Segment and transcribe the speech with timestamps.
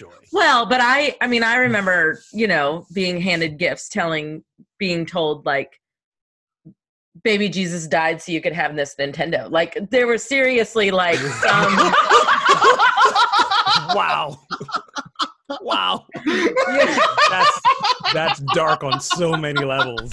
[0.00, 0.12] joy.
[0.32, 4.42] Well, but I I mean I remember, you know, being handed gifts telling
[4.78, 5.78] being told like
[7.22, 9.50] baby Jesus died so you could have this Nintendo.
[9.50, 11.76] Like there were seriously like some
[13.94, 14.38] wow.
[15.60, 16.06] wow.
[17.30, 17.60] That's
[18.12, 20.12] that's dark on so many levels.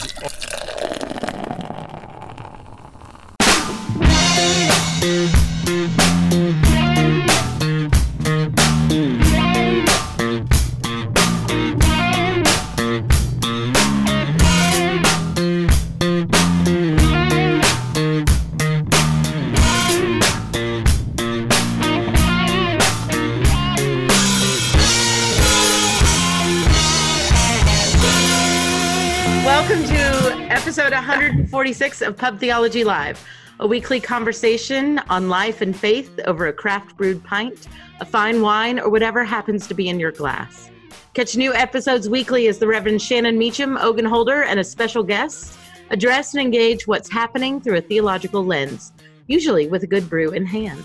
[31.87, 33.25] 146 of Pub Theology Live,
[33.61, 37.69] a weekly conversation on life and faith over a craft brewed pint,
[38.01, 40.69] a fine wine, or whatever happens to be in your glass.
[41.13, 45.57] Catch new episodes weekly as the Reverend Shannon Meacham, Ogan Holder, and a special guest
[45.89, 48.91] address and engage what's happening through a theological lens,
[49.27, 50.83] usually with a good brew in hand.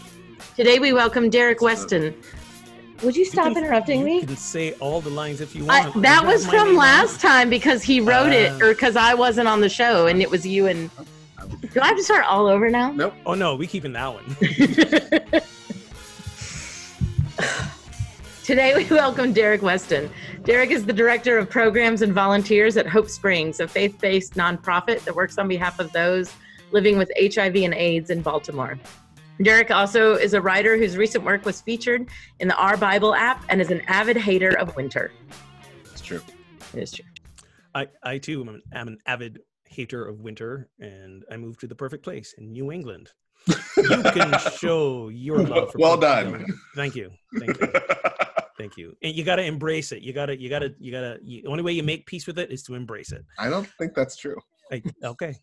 [0.54, 2.14] Today we welcome Derek Weston.
[3.02, 4.20] Would you stop You can- interrupting you me?
[4.24, 6.02] can say all the lines if you I, want.
[6.02, 7.20] that You was from last it.
[7.26, 8.66] time because he wrote it, Uh.
[8.66, 10.88] or because I wasn't on the show, and it was you and.
[11.72, 12.92] Do I have to start all over now?
[12.92, 13.14] Nope.
[13.26, 14.36] Oh no, we keeping that one.
[18.44, 20.10] Today we welcome Derek Weston.
[20.44, 25.14] Derek is the director of programs and volunteers at Hope Springs, a faith-based nonprofit that
[25.14, 26.32] works on behalf of those
[26.72, 28.78] living with HIV and AIDS in Baltimore.
[29.42, 32.08] Derek also is a writer whose recent work was featured
[32.40, 35.12] in the Our Bible app and is an avid hater of winter.
[35.90, 36.20] It's true.
[36.74, 37.04] It is true.
[37.74, 41.66] I, I too am an, am an avid hater of winter, and I moved to
[41.66, 43.10] the perfect place in New England.
[43.76, 45.72] You can show your love.
[45.72, 46.26] For Well done.
[46.26, 46.52] theology.
[46.76, 47.10] Thank you.
[47.38, 47.72] Thank you.
[48.58, 48.94] Thank you.
[49.02, 50.02] And you got to embrace it.
[50.02, 50.38] You got to.
[50.38, 50.74] You got to.
[50.78, 51.18] You got to.
[51.24, 53.24] The only way you make peace with it is to embrace it.
[53.38, 54.36] I don't think that's true.
[54.70, 55.34] I, okay.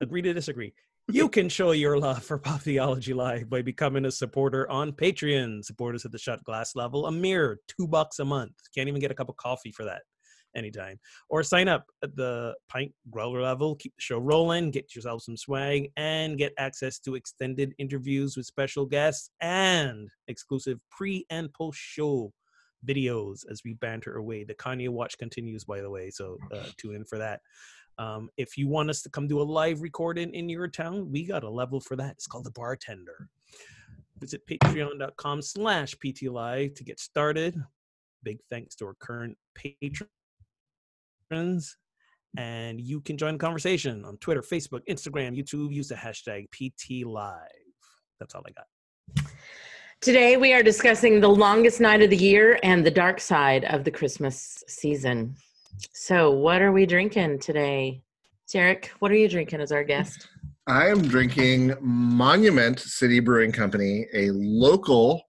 [0.00, 0.72] Agree to disagree.
[1.10, 5.64] You can show your love for Pub Theology Live by becoming a supporter on Patreon.
[5.64, 8.52] Support us at the shut glass level, a mere two bucks a month.
[8.74, 10.02] Can't even get a cup of coffee for that
[10.54, 11.00] anytime.
[11.30, 13.74] Or sign up at the pint growler level.
[13.76, 14.70] Keep the show rolling.
[14.70, 20.78] Get yourself some swag and get access to extended interviews with special guests and exclusive
[20.90, 22.34] pre and post show
[22.86, 24.44] videos as we banter away.
[24.44, 27.40] The Kanye watch continues, by the way, so uh, tune in for that.
[27.98, 31.26] Um, if you want us to come do a live recording in your town, we
[31.26, 32.12] got a level for that.
[32.12, 33.28] It's called the bartender.
[34.20, 37.60] Visit patreon.com slash PTLI to get started.
[38.22, 40.06] Big thanks to our current patrons.
[42.36, 45.72] And you can join the conversation on Twitter, Facebook, Instagram, YouTube.
[45.72, 47.46] Use the hashtag PTLive.
[48.20, 48.66] That's all I got.
[50.00, 53.82] Today we are discussing the longest night of the year and the dark side of
[53.82, 55.34] the Christmas season.
[55.92, 58.02] So, what are we drinking today?
[58.52, 60.28] Derek, what are you drinking as our guest?
[60.66, 65.22] I am drinking Monument City Brewing Company, a local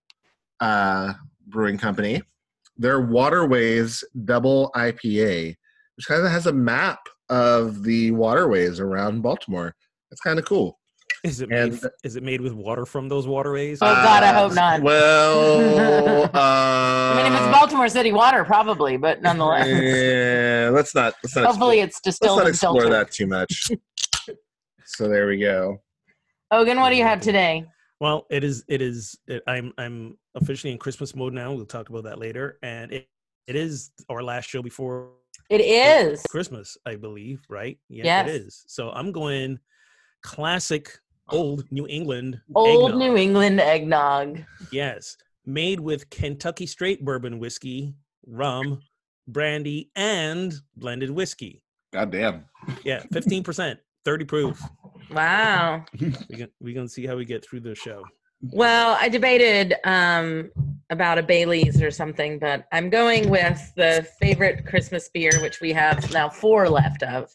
[0.59, 1.13] uh,
[1.47, 2.21] brewing company.
[2.77, 5.55] Their Waterways Double IPA,
[5.95, 6.99] which kind of has a map
[7.29, 9.75] of the waterways around Baltimore.
[10.11, 10.78] It's kind of cool.
[11.23, 13.79] Is it made, is it made with water from those waterways?
[13.81, 14.81] Oh, God, I hope not.
[14.81, 19.67] Well, uh, I mean, if it's Baltimore City water, probably, but nonetheless.
[19.67, 21.13] yeah, let's not.
[21.23, 22.37] Let's not Hopefully, it's distilled.
[22.37, 23.07] let's distilled not explore filtered.
[23.07, 23.71] that too much.
[24.85, 25.81] so there we go.
[26.51, 27.65] Ogan, what do you have today?
[27.99, 28.63] Well, it is.
[28.69, 29.17] It is.
[29.27, 29.73] It, I'm.
[29.77, 31.51] I'm officially in Christmas mode now.
[31.51, 32.59] We'll talk about that later.
[32.63, 33.09] And it,
[33.45, 35.09] it is our last show before
[35.49, 36.23] It is.
[36.29, 37.41] Christmas, I believe.
[37.49, 37.77] Right?
[37.89, 38.29] Yeah, Yes.
[38.29, 38.63] it is.
[38.67, 39.59] So I'm going
[40.23, 40.97] classic
[41.31, 42.39] old New England.
[42.55, 42.99] Old eggnog.
[42.99, 44.43] New England eggnog.
[44.71, 47.95] Yes, made with Kentucky straight bourbon whiskey,
[48.25, 48.81] rum,
[49.27, 51.61] brandy, and blended whiskey.
[51.93, 52.45] God damn.
[52.83, 54.61] Yeah, fifteen percent, thirty proof.
[55.11, 55.85] Wow.
[55.99, 58.03] We can we can see how we get through the show.
[58.41, 60.49] Well, I debated um,
[60.89, 65.73] about a Bailey's or something, but I'm going with the favorite Christmas beer, which we
[65.73, 67.29] have now four left of,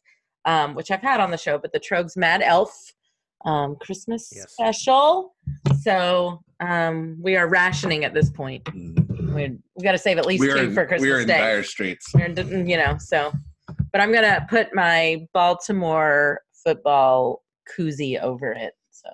[0.46, 2.94] um, which I've had on the show, but the Tröegs Mad Elf
[3.44, 4.52] um, Christmas Yes.
[4.52, 5.34] special.
[5.82, 8.62] So um, we are rationing at this point.
[8.74, 11.28] We we got to save at least we two in, for Christmas we are in
[11.28, 11.38] Day.
[11.38, 12.10] dire straits.
[12.14, 13.32] We're in- you know, so.
[13.92, 17.42] But I'm gonna put my Baltimore football
[17.76, 19.08] koozie over it, so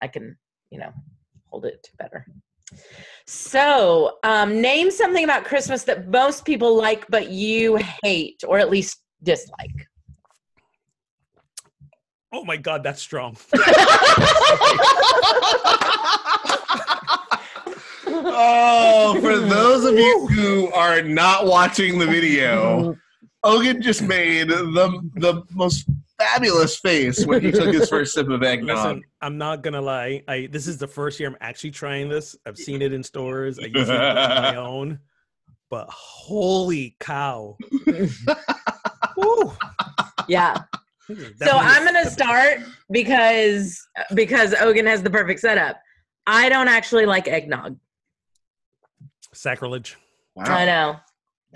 [0.00, 0.36] I can,
[0.70, 0.92] you know,
[1.48, 2.24] hold it better.
[3.26, 8.70] So, um, name something about Christmas that most people like, but you hate, or at
[8.70, 9.88] least dislike.
[12.32, 13.36] Oh my God, that's strong.
[18.12, 22.96] Oh, for those of you who are not watching the video,
[23.42, 25.88] Ogan just made the the most
[26.18, 28.76] fabulous face when he took his first sip of eggnog.
[28.76, 30.22] Listen, I'm not gonna lie.
[30.28, 32.36] I this is the first year I'm actually trying this.
[32.46, 33.58] I've seen it in stores.
[33.58, 34.98] I use it on my own.
[35.70, 37.56] But holy cow!
[40.28, 40.62] Yeah.
[41.36, 42.60] So I'm gonna start
[42.90, 43.80] because
[44.14, 45.80] because Ogan has the perfect setup.
[46.26, 47.76] I don't actually like eggnog.
[49.32, 49.96] sacrilege.
[50.34, 50.44] Wow.
[50.46, 50.96] I know.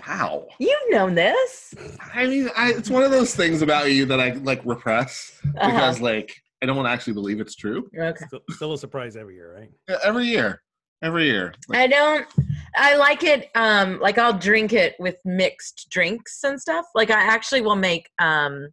[0.07, 0.47] Wow.
[0.59, 1.73] You've known this.
[2.13, 5.67] I mean, I, it's one of those things about you that I like repress Uh-huh.
[5.71, 7.89] because, like, I don't want to actually believe it's true.
[7.97, 8.25] Okay.
[8.27, 9.69] Still, still a surprise every year, right?
[9.87, 10.61] Yeah, Every year,
[11.01, 11.53] every year.
[11.69, 12.27] Like, I don't.
[12.75, 13.49] I like it.
[13.55, 16.85] Um, like I'll drink it with mixed drinks and stuff.
[16.93, 18.67] Like I actually will make um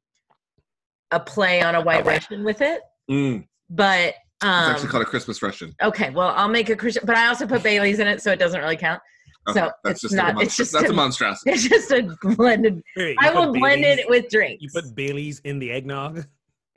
[1.12, 2.80] a play on a white Russian with it.
[3.10, 5.72] mm, But it's um, actually called a Christmas Russian.
[5.82, 8.38] okay, well I'll make a Christian, but I also put Bailey's in it, so it
[8.38, 9.00] doesn't really count.
[9.48, 11.50] Okay, so that's it's just not- A it's just that's a a- monstrosity.
[11.52, 12.80] It's just a blended.
[12.96, 14.62] Wait, you I put will blend it with drinks.
[14.62, 16.26] You put Bailey's in the eggnog.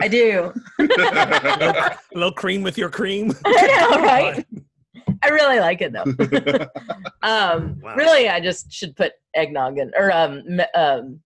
[0.01, 0.51] I do.
[0.79, 3.31] A little cream with your cream.
[3.45, 4.45] I know, right?
[5.23, 6.03] I really like it though.
[7.21, 7.95] um, Wow.
[7.95, 11.19] Really, I just should put eggnog in or um, m- um,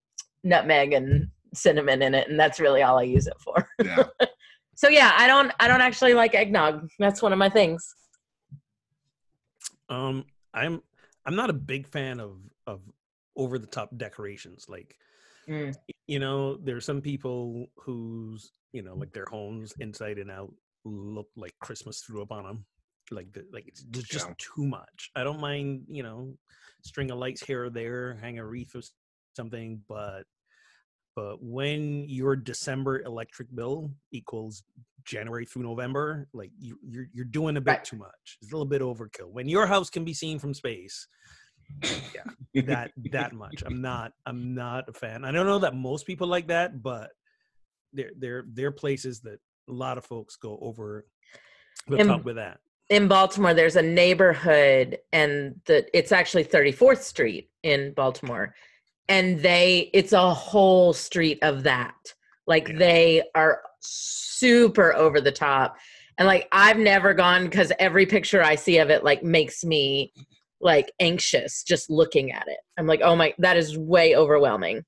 [0.44, 3.68] nutmeg and cinnamon in it, and that's really all I use it for.
[3.84, 4.04] yeah.
[4.75, 6.88] So yeah, I don't I don't actually like eggnog.
[7.00, 7.86] That's one of my things.
[9.90, 10.24] Um,
[10.54, 10.81] I'm
[11.25, 12.80] I'm not a big fan of of
[13.36, 14.68] over the top decorations.
[14.69, 14.96] Like,
[15.50, 15.75] Mm.
[16.07, 20.54] you know, there's some people whose you know, like their homes inside and out
[20.86, 22.66] look like Christmas threw up on them.
[23.12, 24.34] Like, the, like it's just, just Yeah.
[24.38, 25.10] too much.
[25.16, 26.36] I don't mind, you know,
[26.84, 28.81] string of lights here or there, hang a wreath or
[29.36, 30.24] something, but
[31.19, 34.63] but when your December electric bill equals
[35.04, 37.83] January through November, like you, you're you're doing a bit Right.
[37.83, 38.38] too much.
[38.42, 39.30] It's a little bit overkill.
[39.30, 41.07] When your house can be seen from space,
[42.16, 43.63] yeah, that that much.
[43.66, 45.25] I'm not I'm not a fan.
[45.25, 47.10] I don't know that most people like that, but
[47.92, 51.06] there there there are places that a lot of folks go over
[51.88, 52.60] the And- top with that.
[52.89, 58.56] In Baltimore, there's a neighborhood, and the it's actually 34th Street in Baltimore,
[59.09, 62.13] and they it's a whole street of that.
[62.47, 62.77] Like Yeah.
[62.77, 65.77] they are super over the top,
[66.17, 70.13] and like I've never gone because every picture I see of it like makes me
[70.61, 72.59] like anxious just looking at it.
[72.77, 74.83] I'm like, oh my, that is way overwhelming.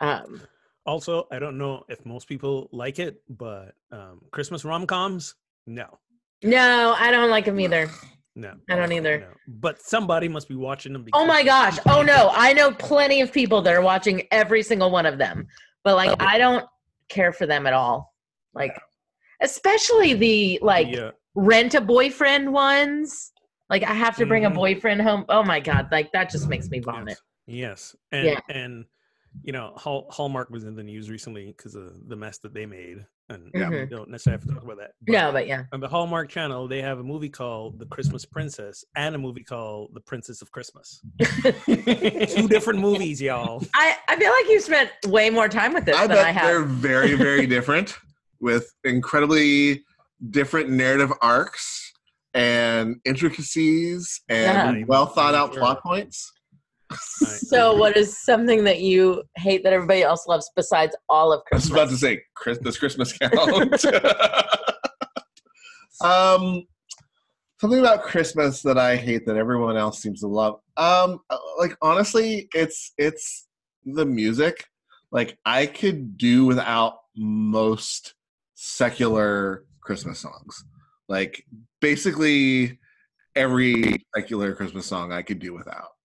[0.00, 0.42] Um,
[0.84, 5.34] Also, I don't know if most people like it, but um, Christmas rom coms,
[5.66, 5.98] no,
[6.42, 7.88] no, I don't like them either.
[8.36, 9.18] No, I don't either.
[9.20, 9.26] no.
[9.48, 11.04] But somebody must be watching them.
[11.14, 11.78] Oh my gosh.
[11.86, 12.30] Oh no.
[12.32, 15.46] I know plenty of people that are watching every single one of them.
[15.82, 16.64] But like I don't
[17.08, 18.12] care for them at all.
[18.54, 18.78] Like
[19.42, 23.32] especially the like yeah, rent a boyfriend ones.
[23.70, 24.54] Like I have to bring a Mhm.
[24.54, 25.24] boyfriend home.
[25.28, 27.18] Oh my god, like that just makes me vomit.
[27.46, 28.12] Yes, yes.
[28.12, 28.40] and Yeah.
[28.54, 28.84] and
[29.42, 32.66] you know, Hall, Hallmark was in the news recently because of the mess that they
[32.66, 33.68] made, and Yeah.
[33.70, 33.94] we mm-hmm.
[33.94, 34.92] don't necessarily have to talk about that.
[35.02, 35.64] but- No, but yeah.
[35.72, 39.44] on the Hallmark Channel, they have a movie called The Christmas Princess and a movie
[39.44, 41.00] called The Princess of Christmas.
[41.66, 43.62] Two different movies, y'all.
[43.74, 46.46] I, I feel like you spent way more time with this I than bet I
[46.46, 47.96] they're very, very different
[48.40, 49.84] with incredibly
[50.30, 51.92] different narrative arcs
[52.34, 54.84] and intricacies and Yeah.
[54.86, 55.60] well thought out Sure.
[55.60, 56.32] plot points.
[56.92, 61.70] So what is something that you hate that everybody else loves besides all of Christmas?
[61.70, 63.84] I was about to say, Chris, does Christmas count?
[66.00, 66.64] um,
[67.60, 70.60] something about Christmas that I hate that everyone else seems to love.
[70.76, 71.20] Um,
[71.58, 73.48] like honestly, it's it's
[73.84, 74.64] the music.
[75.10, 78.14] Like I could do without most
[78.54, 80.64] secular Christmas songs.
[81.08, 81.44] Like
[81.80, 82.78] basically
[83.34, 85.95] every secular Christmas song I could do without.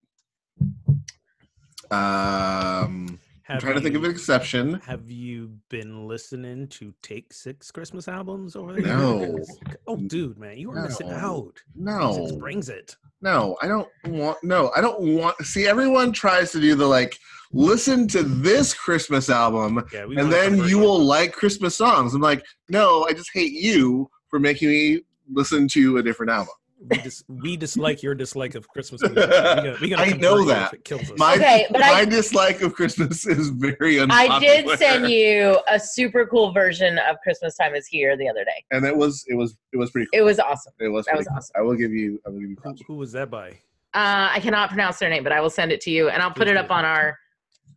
[1.91, 3.19] Um,
[3.49, 4.75] I'm Have trying to think of an exception.
[4.85, 9.19] Have you been listening to Take Six Christmas albums over the No.
[9.19, 9.49] years?
[9.87, 11.61] Oh, dude, man, you are missing out.
[11.75, 12.95] No, Six brings it.
[13.21, 14.37] no, I don't want.
[14.43, 15.37] No, I don't want.
[15.45, 17.17] See, everyone tries to do the like.
[17.53, 22.13] Listen to this Christmas album, Yeah, and then you will like Christmas songs.
[22.13, 26.53] I'm like, no, I just hate you for making me listen to a different album.
[26.89, 29.01] We, dis- we dislike your dislike of Christmas.
[29.03, 29.15] music.
[29.17, 30.73] We gotta- we gotta I know you if that.
[30.73, 31.11] It kills us.
[31.17, 34.35] My Okay, but my I- dislike of Christmas is very unpopular.
[34.35, 38.43] I did send you a super cool version of Christmas Time is Here the other
[38.43, 38.63] day.
[38.71, 40.07] and it was it was it was pretty.
[40.11, 40.21] Cool.
[40.21, 40.73] It was awesome.
[40.79, 41.37] It was that was cool.
[41.37, 41.53] awesome.
[41.55, 42.19] I will give you.
[42.25, 42.55] I will give you.
[42.55, 42.81] who, props.
[42.87, 43.49] who was that by?
[43.93, 46.31] Uh, I cannot pronounce their name, but I will send it to you, and I'll
[46.31, 47.17] put it up on our.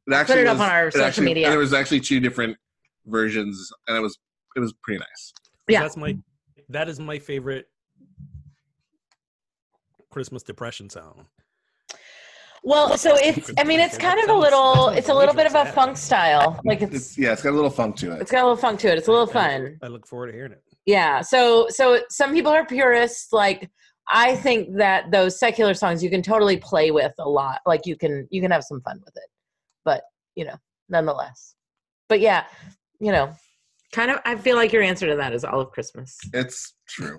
[0.07, 1.51] It actually it up was- on our social actually- media.
[1.51, 2.57] There was actually two different
[3.07, 4.17] versions, and it was
[4.57, 5.33] it was pretty nice.
[5.69, 5.83] Yeah.
[5.83, 6.17] That's my.
[6.71, 7.67] That is my favorite
[10.15, 11.25] Christmas depression sound.
[12.63, 15.55] Well, so it's I mean it's kind of a little it's a little bit of
[15.57, 16.61] a funk style.
[16.65, 18.23] Like It's, it's yeah, it's got a little funk to it.
[18.23, 18.97] it's got a little funk to it.
[18.97, 19.77] It's a little fun.
[19.83, 20.63] I look forward to hearing it.
[20.87, 21.21] Yeah.
[21.21, 23.33] So so some people are purists.
[23.33, 23.69] Like
[24.09, 27.59] I think that those secular songs you can totally play with a lot.
[27.67, 29.29] Like you can you can have some fun with it.
[29.85, 30.05] But
[30.37, 30.57] you know,
[30.89, 31.57] nonetheless.
[32.09, 32.45] But yeah,
[33.01, 33.35] you know,
[33.93, 36.17] kind of I feel like your answer to that is all of Christmas.
[36.33, 37.19] It's true.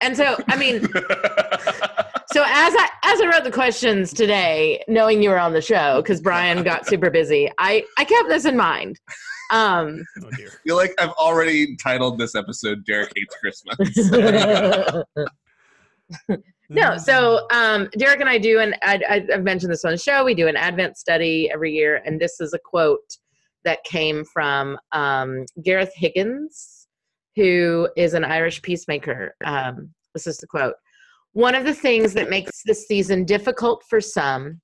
[0.00, 0.86] And so I mean
[2.36, 6.02] so as I as I wrote the questions today, knowing you were on the show,
[6.02, 9.00] because Brian got super busy, I I kept this in mind.
[9.50, 10.48] Um Oh dear.
[10.48, 13.78] I feel like I've already titled this episode "Derek Hates Christmas."
[16.68, 19.98] no so um derek and i do and I, I, i've mentioned this on the
[19.98, 23.16] show we do an advent study every year and this is a quote
[23.64, 26.86] that came from um, gareth higgins
[27.34, 30.74] who is an irish peacemaker um, this is the quote
[31.36, 34.58] one of the things that makes this season difficult for some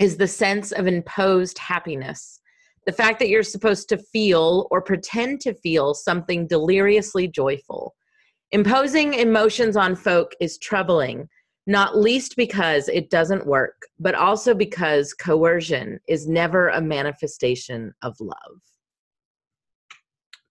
[0.00, 2.40] is the sense of imposed happiness.
[2.86, 7.94] The fact that you're supposed to feel or pretend to feel something deliriously joyful.
[8.52, 11.28] Imposing emotions on folk is troubling,
[11.66, 18.16] not least because it doesn't work, but also because coercion is never a manifestation of
[18.18, 18.62] love.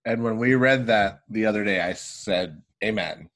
[0.04, 3.28] and when we read that the other day, I said "Amen"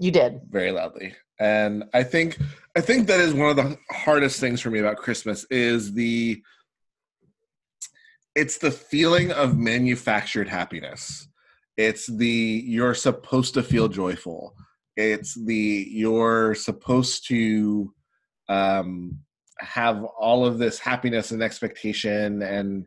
[0.00, 0.40] You did.
[0.48, 1.14] very loudly.
[1.38, 2.38] And I think
[2.76, 6.42] I think that is one of the hardest things for me about Christmas is the
[8.34, 11.28] it's the feeling of manufactured happiness.
[11.76, 14.54] It's the you're supposed to feel joyful.
[14.96, 17.92] It's the you're supposed to
[18.48, 19.18] um,
[19.58, 22.86] have all of this happiness and expectation and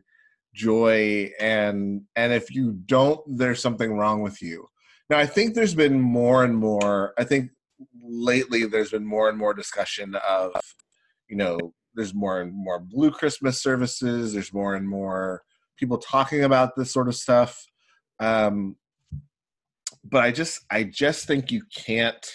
[0.52, 4.68] joy and and if you don't there's something wrong with you
[5.14, 7.50] now i think there's been more and more i think
[8.02, 10.52] lately there's been more and more discussion of
[11.28, 11.58] you know
[11.94, 15.42] there's more and more blue christmas services there's more and more
[15.76, 17.66] people talking about this sort of stuff.
[18.20, 18.76] Um
[20.06, 22.26] but i just i just think you can't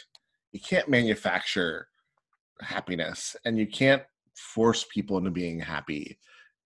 [0.52, 1.88] you can't manufacture
[2.62, 4.02] happiness and you can't
[4.36, 6.18] force people into being happy.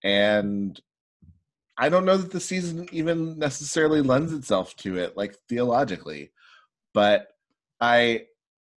[0.04, 0.80] And
[1.78, 6.32] i don't know that the season even necessarily lends itself to it like theologically
[6.94, 7.28] but
[7.82, 8.24] i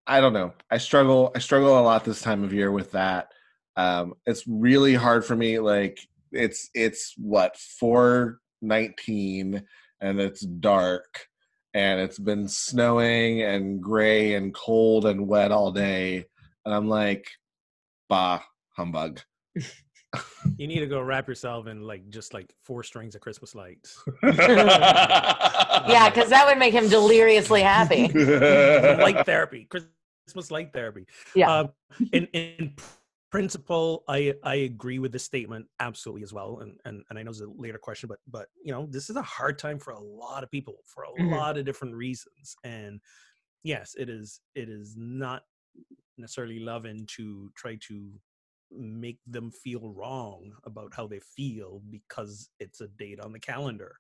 [0.08, 0.54] i don't know.
[0.70, 3.30] I struggle i struggle a lot this time of year with that.
[3.76, 6.00] Um it's really hard for me like
[6.32, 9.64] it's it's what 419
[10.02, 11.28] and it's dark
[11.74, 16.26] and it's been snowing and gray and cold and wet all day
[16.66, 17.28] and i'm like
[18.10, 18.42] bah
[18.76, 19.22] humbug
[20.58, 24.02] You need to go wrap yourself in like just like four strings of Christmas lights.
[25.88, 28.08] Yeah, because that would make him deliriously happy.
[28.08, 31.06] light therapy, Christmas light therapy.
[31.36, 31.52] Yeah.
[31.52, 31.70] Um,
[32.12, 32.76] in in
[33.32, 36.60] principle, I I agree with the statement absolutely as well.
[36.62, 39.16] And and and I know it's a later question, but but you know this is
[39.16, 41.32] a hard time for a lot of people for a Mhm.
[41.32, 42.56] lot of different reasons.
[42.64, 43.00] And
[43.64, 45.44] yes, it is it is not
[46.18, 48.12] necessarily loving to try to
[48.78, 53.96] make them feel wrong about how they feel because it's a date on the calendar.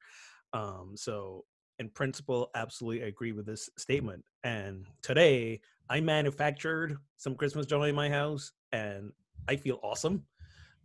[0.53, 1.45] Um, so
[1.79, 4.23] in principle, absolutely I agree with this statement.
[4.43, 9.11] And today I manufactured some Christmas joy in my house and
[9.47, 10.23] I feel awesome.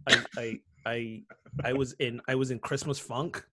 [0.09, 1.23] I I I
[1.65, 3.45] I was in I was in Christmas funk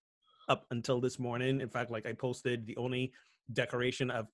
[0.49, 1.61] up until this morning.
[1.61, 3.13] In fact, like I posted the only
[3.53, 4.27] decoration I've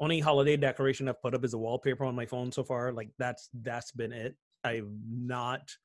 [0.00, 2.92] only holiday decoration I've put up is a wallpaper on my phone so far.
[2.92, 4.36] Like that's that's been it.
[4.64, 5.76] I've not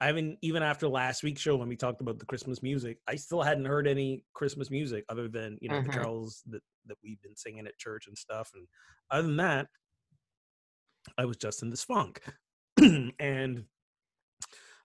[0.00, 3.16] I haven't even after last week's show when we talked about the Christmas music, I
[3.16, 7.22] still hadn't heard any Christmas music other than, you know, the carols that, that we've
[7.22, 8.50] been singing at church and stuff.
[8.54, 8.66] And
[9.10, 9.68] other than that,
[11.16, 12.20] I was just in this funk.
[13.18, 13.64] and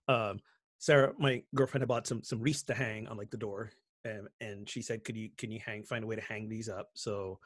[0.07, 0.39] um
[0.77, 3.71] Sarah, my girlfriend had bought some some wreaths to hang on like the door.
[4.05, 6.69] And and she said, Could you can you hang find a way to hang these
[6.69, 6.91] up?
[6.93, 7.39] So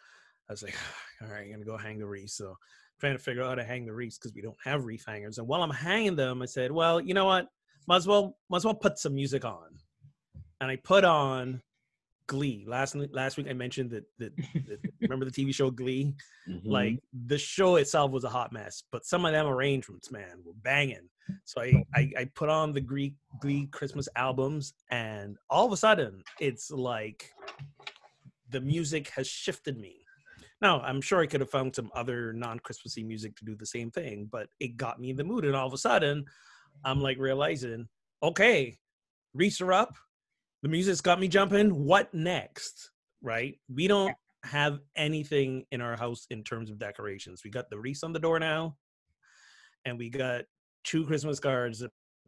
[0.50, 0.76] I was like,
[1.22, 2.36] all right, I'm gonna go hang the wreaths.
[2.36, 2.58] So
[3.00, 5.38] trying to figure out how to hang the wreaths because we don't have reef hangers.
[5.38, 7.48] And while I'm hanging them, I said, well, you know what?
[7.88, 9.78] Might as well might as well put some music on.
[10.62, 11.62] And I put on
[12.28, 12.64] Glee.
[12.68, 16.14] Last last week I mentioned that that, that remember the TV show Glee?
[16.50, 16.70] Mm-hmm.
[16.70, 20.54] Like the show itself was a hot mess, but some of them arrangements, man, were
[20.64, 21.10] banging.
[21.46, 25.78] So I, I I put on the Greek Glee Christmas albums, and all of a
[25.78, 27.30] sudden it's like
[28.50, 30.03] the music has shifted me.
[30.64, 33.92] Now I'm sure I could have found some other non-Christmassy music to do the same
[33.92, 36.24] thing, but it got me in the mood, and all of a sudden
[36.86, 37.90] I'm like realizing,
[38.24, 38.78] okay,
[39.34, 39.94] wreaths are up,
[40.64, 41.86] the music's got me jumping.
[41.86, 42.92] What next?
[43.22, 43.60] Right?
[43.74, 44.16] We don't
[44.46, 47.42] have anything in our house in terms of decorations.
[47.44, 48.78] We got the wreaths on the door now,
[49.84, 50.46] and we got
[50.86, 51.84] two Christmas cards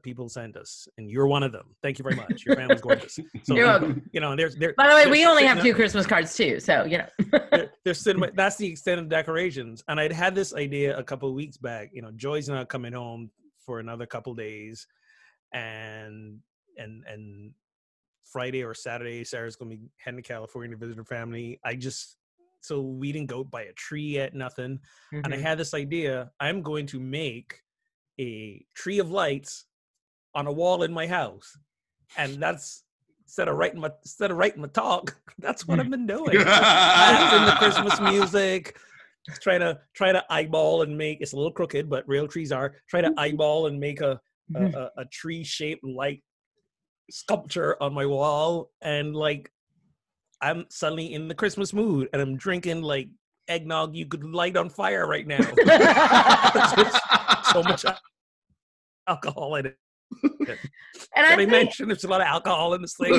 [0.05, 1.75] people send us, and you're one of them.
[1.83, 2.45] Thank you very much.
[2.45, 3.19] Your family's gorgeous.
[3.43, 4.01] So You're welcome.
[4.13, 4.73] you know, and there's there.
[4.77, 7.07] By the way, we only have two up- Christmas cards too, so you know.
[7.51, 8.23] they're, they're sitting.
[8.35, 9.83] That's the extent of decorations.
[9.89, 11.89] And I'd had this idea a couple of weeks back.
[11.91, 13.29] You know, Joy's not coming home
[13.65, 14.87] for another couple days,
[15.53, 16.39] and
[16.77, 17.51] and and
[18.23, 21.59] Friday or Saturday, Sarah's gonna be heading to California to visit her family.
[21.65, 22.17] I just
[22.61, 24.79] so we didn't go buy a tree yet, nothing.
[25.11, 25.41] And I Mhm.
[25.41, 26.31] had this idea.
[26.39, 27.53] I'm going to make
[28.19, 29.65] a tree of lights
[30.35, 31.57] on a wall in my house,
[32.17, 32.83] and that's
[33.25, 35.17] instead of writing my instead of writing my talk.
[35.39, 36.31] That's what I've been doing.
[36.31, 38.77] Blasting the Christmas music,
[39.41, 41.19] trying to try to eyeball and make.
[41.19, 42.75] It's a little crooked, but real trees are.
[42.89, 44.19] Try to eyeball and make a
[44.55, 44.77] a, mm-hmm.
[44.77, 46.21] a, a tree shaped light
[47.09, 49.51] sculpture on my wall, and like
[50.41, 53.09] I'm suddenly in the Christmas mood, and I'm drinking like
[53.47, 55.41] eggnog you could light on fire right now.
[57.51, 57.85] so much
[59.07, 59.77] alcohol in it.
[60.23, 63.11] And I think, mention there's a lot of alcohol in this thing?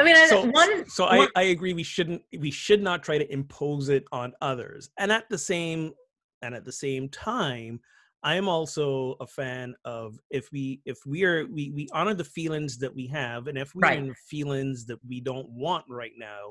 [0.00, 0.88] I mean, so, one.
[0.88, 4.32] so I, one- I agree we shouldn't we should not try to impose it on
[4.40, 5.92] others and at the same
[6.42, 7.80] and at the same time
[8.22, 12.22] i am also a fan of if we if we are we we honor the
[12.24, 13.98] feelings that we have and if we're Right.
[13.98, 16.50] in feelings that we don't want right now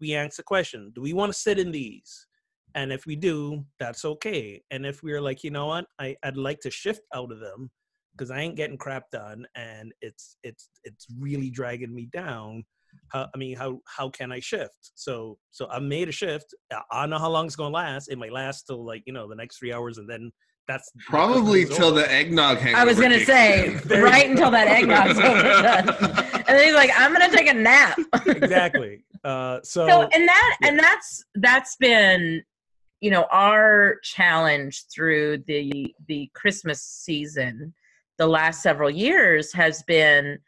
[0.00, 2.26] we ask the question do we want to sit in these
[2.74, 6.36] and if we do that's okay and if we're like you know what I, i'd
[6.36, 7.70] like to shift out of them
[8.16, 12.64] because I ain't getting crap done, and it's it's it's really dragging me down.
[13.08, 14.92] How, I mean, how how can I shift?
[14.94, 16.54] So so I made a shift.
[16.72, 18.10] I- I don't know how long it's gonna last.
[18.10, 20.30] It might last till like you know the next three hours, and then
[20.68, 22.00] that's Probably till over.
[22.00, 22.82] the eggnog hangover.
[22.82, 23.78] I was gonna say in.
[23.84, 27.54] There you right until that eggnog's over, and then he's like, "I'm gonna take a
[27.54, 29.04] nap." exactly.
[29.24, 30.68] Uh, so, so and that yeah.
[30.68, 32.42] and that's that's been
[33.02, 37.74] you know our challenge through the the christmas season
[38.16, 40.38] the last several years has been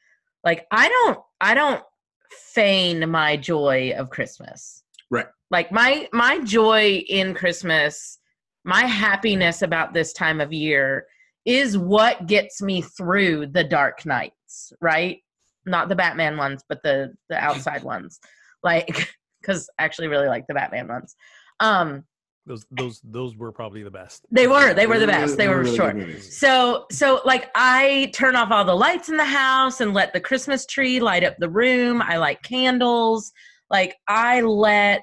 [0.44, 1.82] like i don't i don't
[2.30, 5.26] feign my joy of christmas Right.
[5.50, 8.18] like my my joy in christmas
[8.64, 11.06] my happiness about this time of year
[11.44, 15.18] is what gets me through the dark nights right
[15.66, 18.18] not the batman ones but the the outside ones
[18.62, 19.14] like
[19.44, 21.14] because I actually really like the Batman ones.
[21.60, 22.04] Um,
[22.46, 24.26] those those those were probably the best.
[24.30, 25.36] they were they were the best.
[25.36, 25.96] They were really short.
[25.96, 26.36] movies.
[26.36, 30.20] So so like I turn off all the lights in the house and let the
[30.20, 32.02] Christmas tree light up the room.
[32.02, 33.32] I light candles.
[33.70, 35.02] Like I let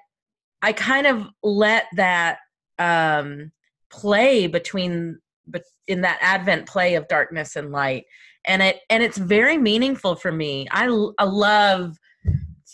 [0.61, 2.37] I kind of let that
[2.77, 3.51] um
[3.89, 8.05] play between but in that advent play of darkness and light.
[8.45, 10.67] And it and it's very meaningful for me.
[10.71, 10.85] i,
[11.17, 11.97] I love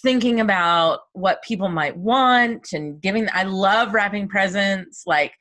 [0.02, 5.34] thinking about what people might want and giving I love wrapping presents like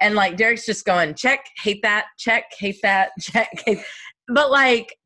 [0.00, 3.80] and like Derek's just going check hate that check hate that check hate.
[4.28, 4.96] but like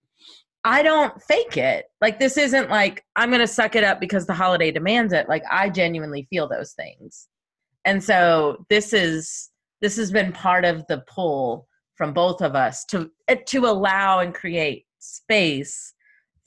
[0.65, 4.35] I don't fake it like this isn't like I'm gonna suck it up because the
[4.35, 7.29] holiday demands it like I genuinely feel those things
[7.85, 11.67] and so this is this has been part of the pull
[11.97, 15.95] from both of us to eh, to allow and create space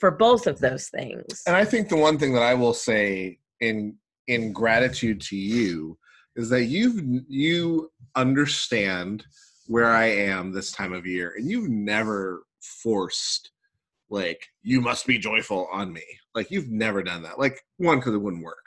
[0.01, 3.37] for both of those things And I think the one thing that I will say
[3.61, 3.95] in
[4.27, 5.97] in gratitude to you
[6.35, 9.23] is that you've you understand
[9.67, 12.43] where I am this time of year, and you've never
[12.83, 13.51] forced
[14.09, 16.03] like you must be joyful on me.
[16.35, 17.39] Like you've never done that.
[17.39, 18.57] Like one because it wouldn't work.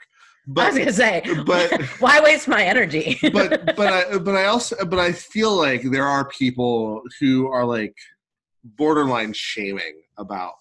[0.47, 3.19] But, I was gonna say, but- why waste my energy?
[3.33, 7.65] but but I but I also but I feel like there are people who are
[7.65, 7.95] like
[8.63, 10.53] borderline shaming about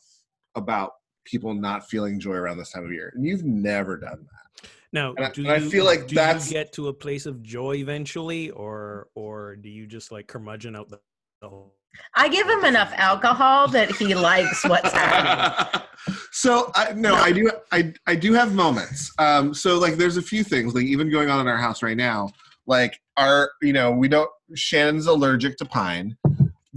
[0.54, 0.92] about
[1.24, 4.68] people not feeling joy around this time of year, and you've never done that.
[4.92, 7.26] Now, And I- do and I feel like do that's- you get to a place
[7.26, 11.00] of joy eventually, or or do you just like curmudgeon out the,
[11.40, 11.74] the whole?
[12.14, 15.80] I give him enough alcohol that he likes what's happening.
[16.32, 19.12] so I, no, I do I I do have moments.
[19.18, 21.96] Um, so like there's a few things like even going on in our house right
[21.96, 22.30] now.
[22.66, 26.16] Like our you know we don't Shannon's allergic to pine,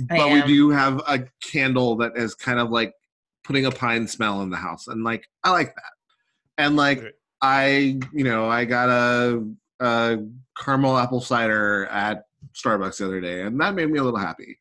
[0.09, 2.93] but we do have a candle that is kind of like
[3.47, 5.91] putting a pine smell in the house, and like I like that.
[6.57, 7.15] And like.
[7.41, 9.43] I you know I got a,
[9.79, 10.17] a
[10.57, 14.57] caramel apple cider at Starbucks the other day, and that made me a little happy.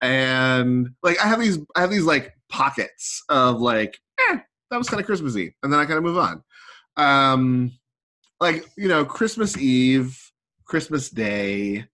[0.00, 3.98] And like I have these I have these like pockets of like
[4.28, 4.38] eh,
[4.70, 6.42] that was kind of Christmassy, and then I kind of move on.
[6.96, 7.72] Um,
[8.40, 10.18] like you know Christmas Eve,
[10.64, 11.86] Christmas Day,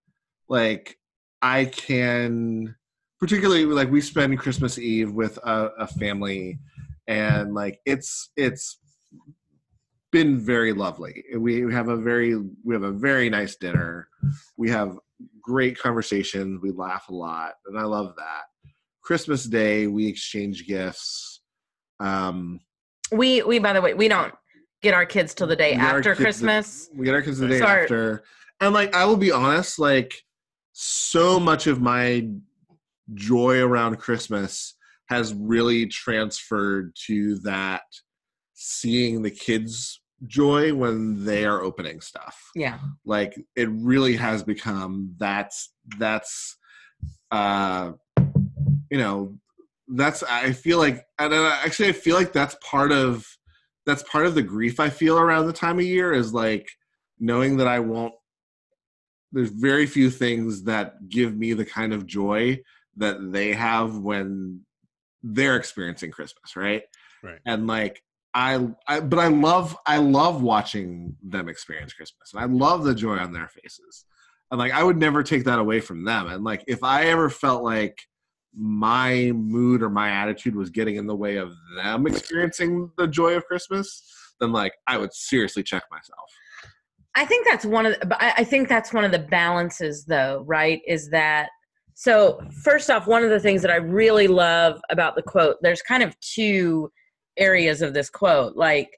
[0.49, 0.99] like
[1.43, 2.77] I can
[3.21, 6.59] particularly like we spend Christmas Eve with a, a family,
[7.07, 8.79] and like it's it's
[10.13, 11.25] been very lovely.
[11.37, 14.09] We have a very we have a very nice dinner.
[14.57, 14.99] We have
[15.41, 16.61] great conversations.
[16.63, 18.43] We laugh a lot, and I love that.
[19.03, 21.41] Christmas Day, we exchange gifts.
[22.01, 22.61] Um,
[23.13, 24.35] We we by the way, we don't
[24.83, 26.91] get our kids till the day We get our after kids the- Christmas.
[26.95, 27.83] we get our kids the day Sorry.
[27.83, 28.25] after,
[28.61, 30.13] and like I will be honest, like
[30.73, 32.29] so much of my
[33.15, 34.75] joy around Christmas
[35.09, 37.83] has really transferred to that
[38.55, 42.79] seeing the kids joy when they are opening stuff Yeah.
[43.05, 46.57] like it really has become that's that's
[47.31, 47.93] uh
[48.91, 49.37] you know
[49.89, 53.27] that's i feel like and I- actually i feel like that's part of
[53.85, 56.67] that's part of the grief i feel around the time of year is like
[57.21, 58.15] knowing that i won't
[59.33, 62.59] there's very few things that give me the kind of joy
[62.97, 64.61] that they have when
[65.23, 66.83] they're experiencing christmas right
[67.23, 67.39] Right.
[67.47, 68.03] and like
[68.35, 72.95] I, I but i love i love watching them experience christmas and i love the
[72.95, 74.05] joy on their faces
[74.51, 77.31] and like i would never take that away from them and like if i ever
[77.31, 77.99] felt like
[78.55, 83.33] my mood or my attitude was getting in the way of them experiencing the joy
[83.35, 84.03] of christmas
[84.41, 86.29] then like i would seriously check myself
[87.19, 90.05] I think that's one of the, but I I think that's one of the balances
[90.05, 90.83] though, right?
[90.87, 91.49] Is that
[91.99, 95.81] so first off, one of the things that I really love about the quote, there's
[95.81, 96.93] kind of two
[97.39, 98.55] areas of this quote.
[98.55, 98.91] Like,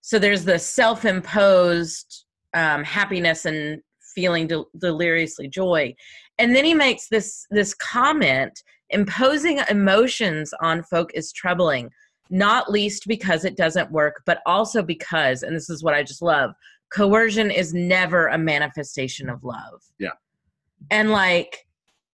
[0.00, 3.82] so there's the self-imposed um, happiness and
[4.14, 5.94] feeling del- deliriously joy.
[6.38, 11.90] And then he makes this this comment, imposing emotions on folk is troubling,
[12.30, 16.22] not least because it doesn't work, but also because, and this is what I just
[16.22, 16.52] love,
[16.90, 19.82] coercion is never a manifestation of love.
[19.98, 20.16] Yeah.
[20.90, 21.65] And like,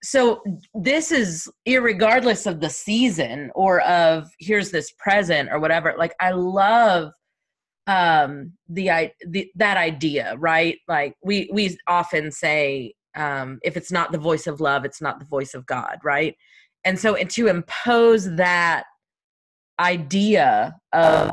[0.03, 0.43] so
[0.75, 5.95] this is irregardless of the season or of here's this present or whatever.
[5.97, 7.13] Like, I love
[7.89, 13.91] um the i the, that idea right like we we often say um if it's
[13.91, 16.37] not the voice of love it's not the voice of god right
[16.85, 18.85] and so and to impose that
[19.81, 21.33] idea of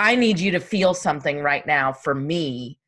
[0.00, 2.78] I need you to feel something right now for me.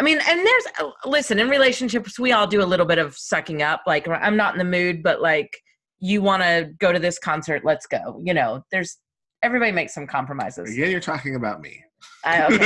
[0.00, 0.64] I mean, and there's
[1.04, 4.54] listen, in relationships we all do a little bit of sucking up like I'm not
[4.54, 5.54] in the mood but like
[5.98, 8.18] you want to go to this concert, let's go.
[8.24, 8.96] You know, there's
[9.42, 10.72] everybody makes some compromises.
[10.72, 11.84] again you're talking about me
[12.24, 12.56] I, okay.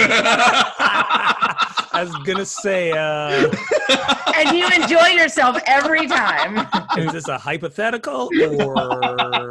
[1.93, 3.53] I was gonna say, uh,
[4.37, 6.69] and you enjoy yourself every time.
[6.97, 8.29] is this a hypothetical
[8.61, 9.51] or?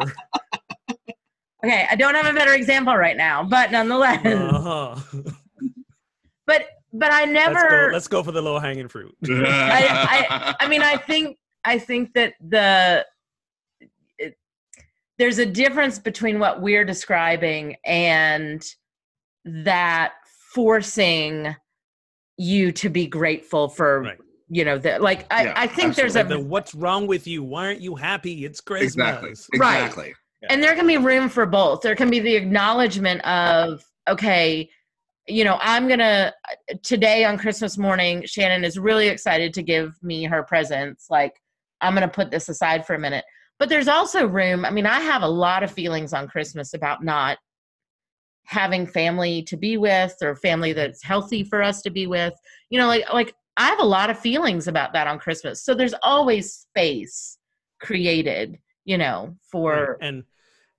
[1.65, 4.95] Okay, I don't have a better example right now, but nonetheless, Uh-huh.
[6.45, 7.69] but but I Let's go.
[7.69, 9.15] never Let's go for the low hanging fruit.
[9.27, 13.05] I, I mean, I think I think that the
[14.19, 14.35] it,
[15.17, 18.63] there's a difference between what we're describing and
[19.45, 20.13] that
[20.53, 21.55] forcing
[22.37, 24.17] you to be grateful for Right.
[24.49, 27.43] you know that like I, Yeah, I think there's a the, what's wrong with you?
[27.43, 28.45] Why aren't you happy?
[28.45, 28.91] It's Christmas.
[28.93, 29.83] exactly Right.
[29.85, 30.13] exactly
[30.49, 34.69] and there can be room for both there can be the acknowledgement of okay
[35.27, 36.33] you know i'm gonna
[36.81, 41.07] today on christmas morning shannon is really excited to give me her presents.
[41.09, 41.39] Like
[41.81, 43.25] i'm gonna put this aside for a minute.
[43.59, 47.03] But there's also room i mean i have a lot of feelings on christmas about
[47.03, 47.37] not
[48.45, 52.33] having family to be with or family that's healthy for us to be with.
[52.69, 55.63] You know like like i have a lot of feelings about that on christmas.
[55.63, 57.37] So there's always space
[57.79, 60.07] created you know for Right.
[60.09, 60.23] and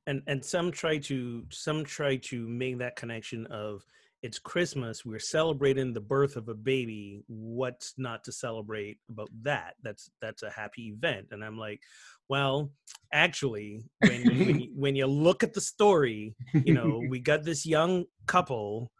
[0.07, 3.83] and and some try to some try to make that connection of
[4.25, 9.75] it's christmas we're celebrating the birth of a baby what's not to celebrate about that?
[9.83, 11.81] That's that's a happy event and i'm like
[12.29, 12.71] well
[13.13, 16.35] actually when when, you, when you look at the story
[16.65, 18.91] you know we got this young couple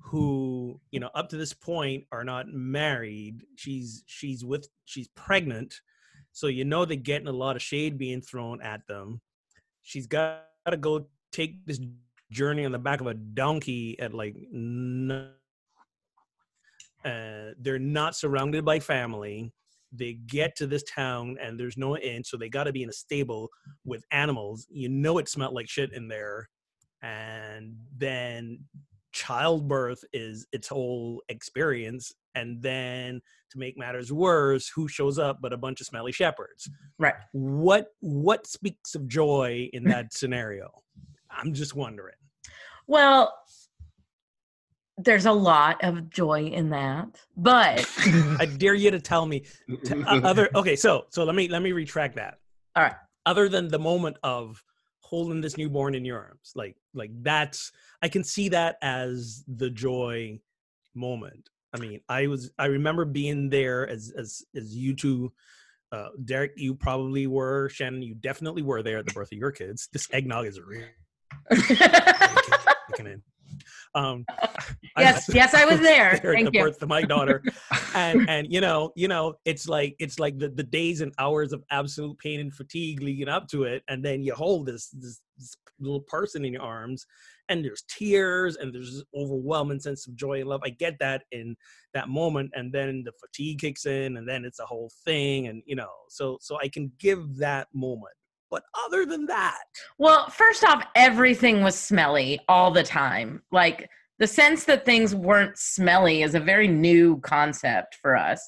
[0.00, 5.74] who you know up to this point are not married she's she's with she's pregnant
[6.38, 9.20] so you know they're getting a lot of shade being thrown at them.
[9.82, 11.80] She's got to go take this
[12.30, 15.30] journey on the back of a donkey at like n-
[17.04, 19.52] uh, they're not surrounded by family.
[19.92, 22.90] They get to this town and there's no inn so they got to be in
[22.90, 23.48] a stable
[23.84, 24.66] with animals.
[24.70, 26.48] You know it smelled like shit in there.
[27.02, 28.58] And then
[29.12, 32.12] childbirth is its whole experience.
[32.34, 36.68] And then to make matters worse who shows up but a bunch of smelly shepherds?
[36.98, 37.14] Right.
[37.32, 40.68] What what speaks of joy in that scenario?
[41.30, 42.14] I'm just wondering
[42.88, 43.32] Well,
[44.96, 47.88] there's a lot of joy in that, but
[48.40, 49.44] i dare you to tell me
[49.84, 52.40] to, uh, other okay so so let me let me retract that
[52.74, 52.94] All right.
[53.24, 54.62] other than the moment of
[55.00, 57.70] holding this newborn in your arms like like that's
[58.02, 60.38] i can see that as the joy
[60.94, 65.32] moment i mean i was i remember being there as as as you two
[65.90, 67.70] uh, Derek, you probably were.
[67.70, 69.88] Shannon, you definitely were there at the birth of your kids.
[69.90, 70.84] This eggnog is real.
[72.88, 73.22] kicking in.
[73.94, 74.24] Um,
[74.98, 76.18] yes, yes, I was there.
[76.22, 76.64] there Thank the you.
[76.64, 77.42] birth of my daughter,
[77.94, 81.52] and and you know, you know, it's like it's like the, the days and hours
[81.52, 85.20] of absolute pain and fatigue leading up to it, and then you hold this this,
[85.36, 87.06] this little person in your arms,
[87.48, 90.60] and there's tears and there's this overwhelming sense of joy and love.
[90.64, 91.56] I get that in
[91.94, 95.62] that moment, and then the fatigue kicks in, and then it's a whole thing, and
[95.66, 98.14] you know, so so I can give that moment.
[98.50, 99.58] But other than that,
[99.98, 103.42] Well, first off, everything was smelly all the time.
[103.52, 108.40] Like the sense that things weren't smelly is a very new concept for us.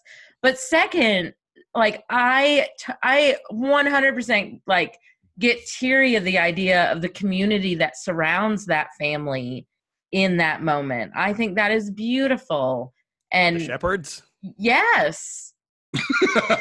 [0.43, 1.35] But second,
[1.75, 4.97] like I t- I 100% like
[5.39, 9.67] get teary of the idea of the community that surrounds that family
[10.13, 11.13] in that moment.
[11.15, 12.93] I think that is beautiful.
[13.31, 14.23] the And shepherds.
[14.59, 15.55] yes,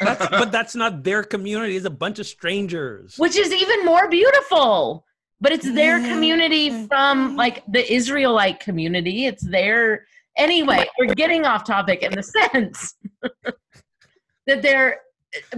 [0.00, 1.76] That's, but that's not their community.
[1.76, 3.16] It's a bunch of strangers.
[3.16, 5.06] which is even more beautiful
[5.40, 10.04] but it's their community from like the israelite community it's their
[10.36, 12.94] anyway we're getting off topic in the sense
[14.46, 15.00] that they're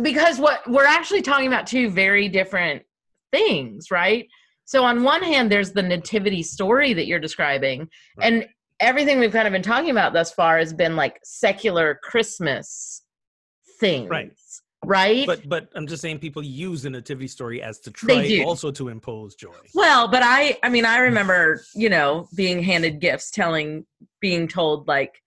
[0.02, 2.82] because what we're actually talking about two very different
[3.32, 4.28] things right
[4.64, 7.88] so on one hand there's the nativity story that you're describing
[8.20, 8.46] and
[8.80, 13.02] everything we've kind of been talking about thus far has been like secular christmas
[13.82, 14.32] things Right.
[14.84, 18.70] right But but I'm just saying people use the nativity story as to try also
[18.72, 19.54] to impose joy.
[19.74, 23.84] Well, but I I mean I remember, you know, being handed gifts telling
[24.20, 25.22] being told like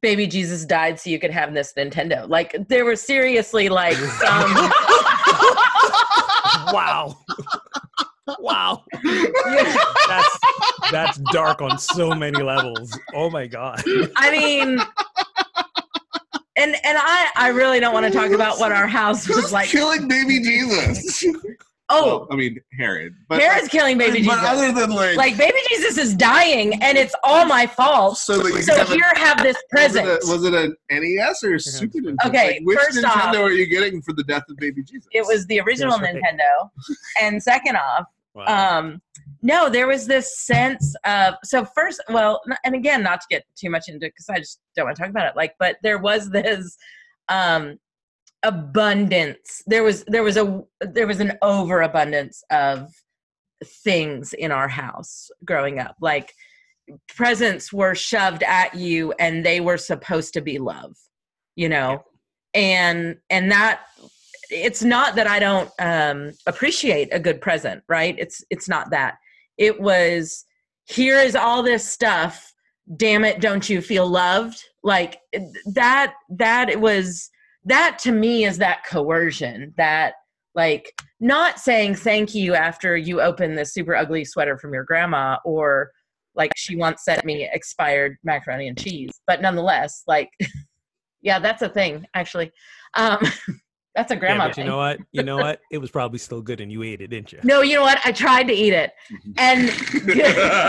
[0.00, 2.28] baby Jesus died so you could have this Nintendo.
[2.28, 4.70] Like there were seriously like some
[6.72, 7.16] wow.
[8.38, 8.84] wow.
[10.08, 10.38] That's
[10.90, 12.98] that's dark on so many levels.
[13.14, 13.82] Oh my god.
[14.16, 14.78] I mean
[16.58, 19.68] and and I I really don't want to talk about what our house was like.
[19.68, 21.24] killing baby Jesus?
[21.90, 23.14] Oh, Well, I mean Herod.
[23.30, 24.34] But Herod's killing baby Jesus.
[24.34, 24.50] but Jesus.
[24.74, 28.18] other than like, Like baby Jesus is dying and it's all my fault.
[28.18, 30.06] so that you So have a- here have this was it, present.
[30.06, 32.26] a, was it an NES or a Super Nintendo?
[32.26, 35.08] Okay, Like, which first Nintendo off- are you getting for the death of baby Jesus?
[35.12, 36.12] It was the original That's.
[36.14, 36.68] Nintendo.
[37.22, 38.78] And second off, Wow.
[38.78, 39.00] um
[39.42, 43.70] no there was this sense of so first well and again not to get too
[43.70, 46.30] much into because i just don't want to talk about it like but there was
[46.30, 46.76] this
[47.28, 47.78] um
[48.44, 49.62] abundance.
[49.66, 52.88] There was there was a there was an overabundance of
[53.64, 55.96] things in our house growing up.
[56.00, 56.32] Like
[57.08, 60.96] presents were shoved at you and they were supposed to be love
[61.58, 62.02] you know?
[62.54, 63.80] And and that
[64.50, 68.14] it's not that i don't um appreciate a good present right?
[68.18, 69.18] It's it's not that
[69.58, 70.44] it was
[70.84, 72.52] here is all this stuff.
[72.96, 74.62] Damn it don't you feel loved?
[74.82, 75.18] Like
[75.74, 77.30] that that it was
[77.64, 80.14] that to me is that coercion that
[80.54, 85.36] like not saying thank you after you open this super ugly sweater from your grandma
[85.44, 85.90] or
[86.34, 90.30] like she once sent me expired macaroni and cheese but nonetheless like
[91.20, 92.50] yeah that's a thing actually.
[92.94, 93.18] Um
[93.98, 94.98] that's a yeah, grandma but you know what?
[95.12, 95.60] You know what?
[95.70, 97.40] It was probably still good and you ate it, didn't you?
[97.44, 98.92] no you know what i tried to eat it
[99.36, 99.70] and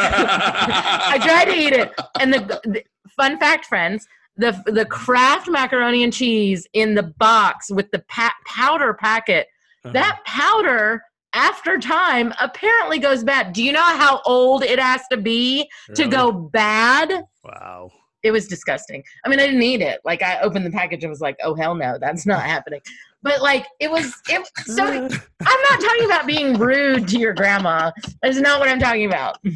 [0.03, 1.91] I tried to eat it.
[2.19, 2.83] And the, the
[3.15, 8.35] fun fact, friends, the the Kraft macaroni and cheese in the box with the pa-
[8.45, 9.47] powder packet,
[9.83, 9.93] Uh-huh.
[9.93, 11.01] that powder
[11.33, 13.53] after time apparently goes bad.
[13.53, 17.23] Do you know how old it has to be to go bad?
[17.43, 17.91] Wow.
[18.23, 19.01] It was disgusting.
[19.25, 19.99] I mean, I didn't eat it.
[20.03, 22.81] Like I opened the package and was like, "Oh hell no, that's not happening."
[23.21, 27.91] But like it was it so I'm not talking about being rude to your grandma.
[28.21, 29.37] That's not what I'm talking about.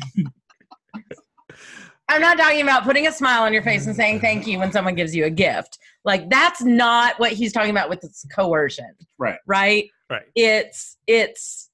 [2.10, 4.72] I'm not talking about putting a smile on your face and saying thank you when
[4.72, 5.80] someone gives you a gift.
[6.04, 8.94] Like that's not what he's talking about with this coercion.
[9.18, 9.40] Right.
[9.48, 9.90] Right?
[10.10, 10.24] right.
[10.36, 11.70] It's it's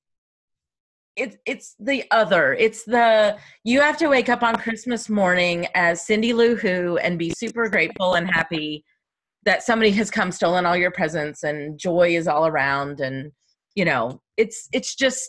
[1.15, 2.54] it's it's the other.
[2.54, 7.19] It's the you have to wake up on Christmas morning as Cindy Lou Who and
[7.19, 8.86] be super grateful and happy
[9.50, 13.32] that somebody has come stolen all your presents and joy is all around and
[13.74, 15.28] you know it's it's just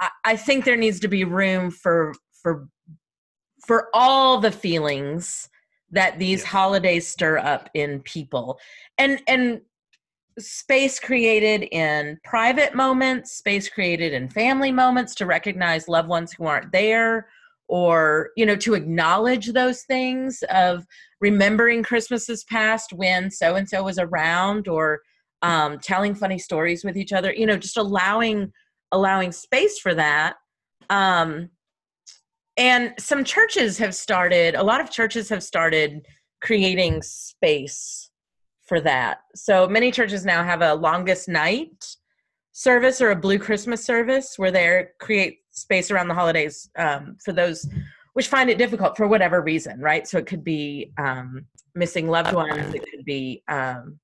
[0.00, 2.66] I, I think there needs to be room for for
[3.64, 5.48] for all the feelings
[5.92, 6.48] that these Yeah.
[6.48, 8.58] holidays stir up in people
[8.98, 9.60] and and
[10.40, 16.46] space created in private moments space created in family moments to recognize loved ones who
[16.46, 17.28] aren't there
[17.68, 20.84] or you know to acknowledge those things of
[21.20, 25.00] remembering christmases past when so and so was around or
[25.42, 28.52] um, telling funny stories with each other you know just allowing
[28.92, 30.36] allowing space for that
[30.90, 31.48] um,
[32.56, 36.06] and some churches have started a lot of churches have started
[36.44, 38.10] creating space
[38.66, 39.18] for that.
[39.34, 41.96] So many churches now have a longest night
[42.52, 47.32] service or a blue Christmas service where they create space around the holidays um, for
[47.32, 47.66] those
[48.14, 50.06] which find it difficult for whatever reason, right?
[50.06, 53.98] So it could be um, missing loved ones, it could be um,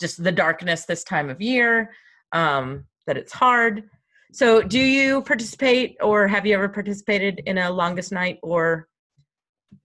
[0.00, 1.90] just the darkness this time of year,
[2.32, 3.90] um, that it's hard.
[4.32, 8.88] So, do you participate or have you ever participated in a longest night or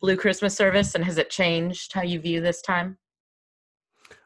[0.02, 0.96] blue Christmas service?
[0.96, 2.98] And has it changed how you view this time?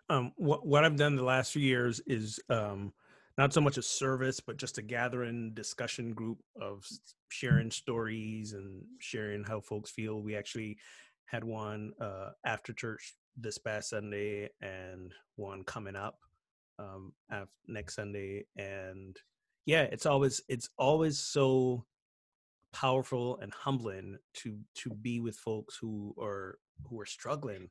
[0.09, 2.91] Um, what, what I've done the last few years is um,
[3.39, 6.85] not so much a service, but just a gathering discussion group of
[7.29, 10.21] sharing stories and sharing how folks feel.
[10.21, 10.77] We actually
[11.25, 16.17] had one uh, after church this past Sunday and one coming up
[16.79, 17.13] um,
[17.65, 18.43] next Sunday.
[18.57, 19.15] And
[19.65, 21.85] yeah, it's always it's always so
[22.73, 27.69] powerful and humbling to to be with folks who are who are struggling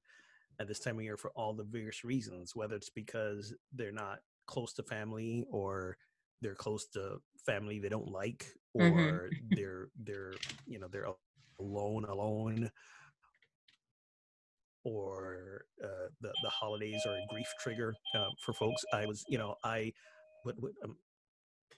[0.58, 4.20] at this time of year for all the various reasons, whether it's because they're not
[4.48, 5.96] close to family or
[6.42, 8.98] they're close to family they don't like mm-hmm.
[8.98, 9.46] or mm-hmm.
[9.50, 10.34] they're they're
[10.66, 11.06] you know they're
[11.60, 12.68] alone alone
[14.84, 19.38] or uh, the the holidays are a grief trigger uh, for folks i was you
[19.38, 19.92] know i
[20.44, 20.96] what, what um,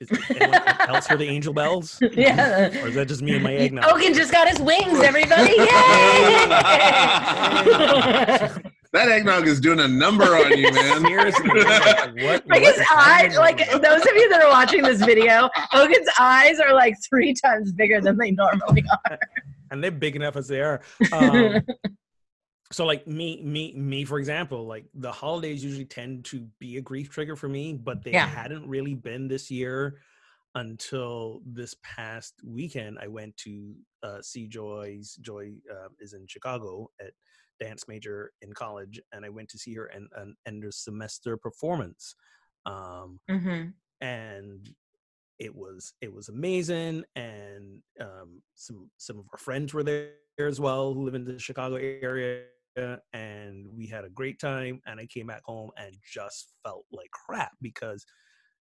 [0.01, 2.01] is anyone else hear the angel bells?
[2.13, 2.69] Yeah.
[2.83, 3.85] Or is that just me and my eggnog?
[3.85, 5.53] Hogan just got his wings, everybody.
[5.53, 5.67] Yay!
[8.93, 11.01] That eggnog is doing a number on you, man.
[11.01, 11.49] Seriously.
[12.25, 16.59] what, like his eyes, like those of you that are watching this video, Hogan's eyes
[16.59, 19.19] are like three times bigger than they normally are.
[19.71, 20.81] And they're big enough as they are.
[21.13, 21.61] Um,
[22.73, 26.81] so like me me me for example like the holidays usually tend to be a
[26.81, 28.29] grief trigger for me but they yeah.
[28.29, 29.97] hadn't really been this year
[30.55, 36.89] until this past weekend i went to uh, see joy's joy uh, is in chicago
[37.01, 37.13] at
[37.61, 41.37] dance major in college and i went to see her and an end of semester
[41.37, 42.15] performance
[42.67, 43.69] um, mm-hmm.
[44.01, 44.71] and
[45.39, 50.61] it was it was amazing and um, some some of our friends were there as
[50.61, 52.45] well who live in the chicago area
[53.13, 57.11] and we had a great time and i came back home and just felt like
[57.11, 58.05] crap because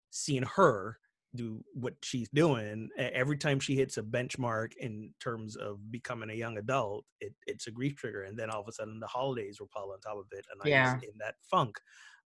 [0.10, 0.98] seeing her
[1.36, 6.34] do what she's doing every time she hits a benchmark in terms of becoming a
[6.34, 9.60] young adult it, it's a grief trigger and then all of a sudden the holidays
[9.60, 11.76] were piled on top of it and i was in that funk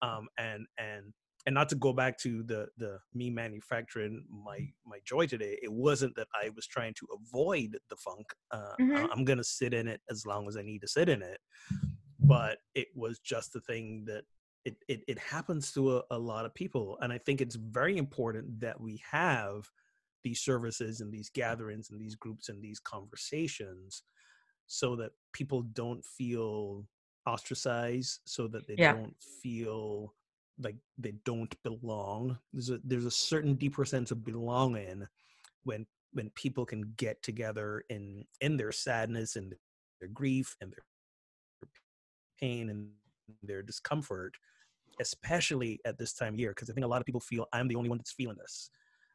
[0.03, 1.13] um, and and
[1.47, 5.73] and not to go back to the the me manufacturing my my joy today it
[5.73, 9.07] wasn't that i was trying to avoid the funk uh, mm-hmm.
[9.13, 11.41] i'm gonna sit in it as long as i need to sit in it
[12.21, 14.25] but it was just the thing that
[14.65, 17.97] it, it, it happens to a, a lot of people and i think it's very
[17.97, 19.65] important that we have
[20.23, 24.03] these services and these gatherings and these groups and these conversations
[24.67, 26.85] so that people don't feel
[27.27, 28.93] ostracized so that they yeah.
[28.93, 30.15] don't feel
[30.63, 32.39] like they don't belong.
[32.53, 35.07] There's a there's a certain deeper sense of belonging
[35.65, 39.53] when when people can get together in in their sadness and
[40.01, 40.85] their grief and their
[42.39, 42.89] pain and
[43.43, 44.35] their discomfort,
[45.01, 46.51] especially at this time of year.
[46.51, 48.71] Because I think a lot of people feel I'm the only one that's feeling this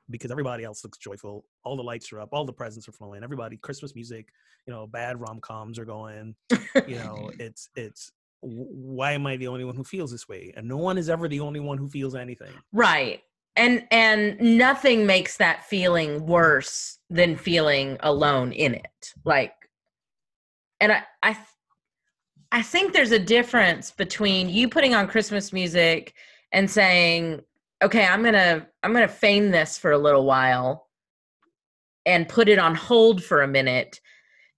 [0.10, 1.46] because everybody else looks joyful.
[1.64, 3.24] All the lights are up, all the presents are flowing.
[3.24, 4.30] Everybody, Christmas music,
[4.68, 6.36] you know, bad rom coms are going.
[6.88, 10.54] you know, it's it's why am I the only one who feels this way?
[10.56, 12.54] And no one is ever the only one who feels anything.
[12.72, 13.22] Right.
[13.56, 19.14] And and nothing makes that feeling worse than feeling alone in it.
[19.24, 19.54] Like
[20.80, 21.38] and I I
[22.56, 26.14] I think there's a difference between you putting on Christmas music
[26.54, 27.42] and saying,
[27.84, 30.88] "Okay, I'm going to I'm going to feign this for a little while
[32.06, 34.00] and put it on hold for a minute."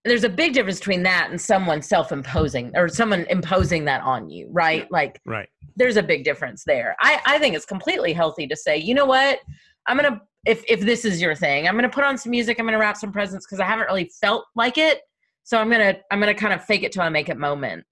[0.06, 4.48] there's a big difference between that and someone self-imposing or someone imposing that on you
[4.52, 4.84] right?
[4.84, 4.88] Yeah.
[4.90, 5.50] like right.
[5.76, 6.96] there's a big difference there.
[7.02, 9.40] I i think it's completely healthy to say you know what?
[9.88, 12.68] I'm gonna if if this is your thing i'm gonna put on some music i'm
[12.68, 15.02] gonna wrap some presents because i haven't really felt like it.
[15.44, 17.84] So i'm gonna i'm gonna kind of fake it till i make it moment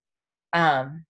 [0.55, 1.05] um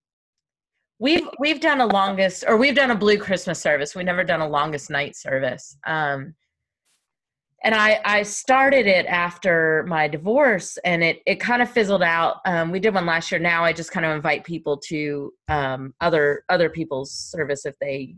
[1.00, 3.96] we've we've done a longest or we've done a blue christmas service.
[3.96, 5.78] We've never done a longest night service.
[5.86, 6.36] Um
[7.66, 12.38] and I, I started it after my divorce and it, it kind of fizzled out.
[12.46, 13.40] Um, we did one last year.
[13.40, 18.16] Now i just kind of invite people to um, other other people's service if they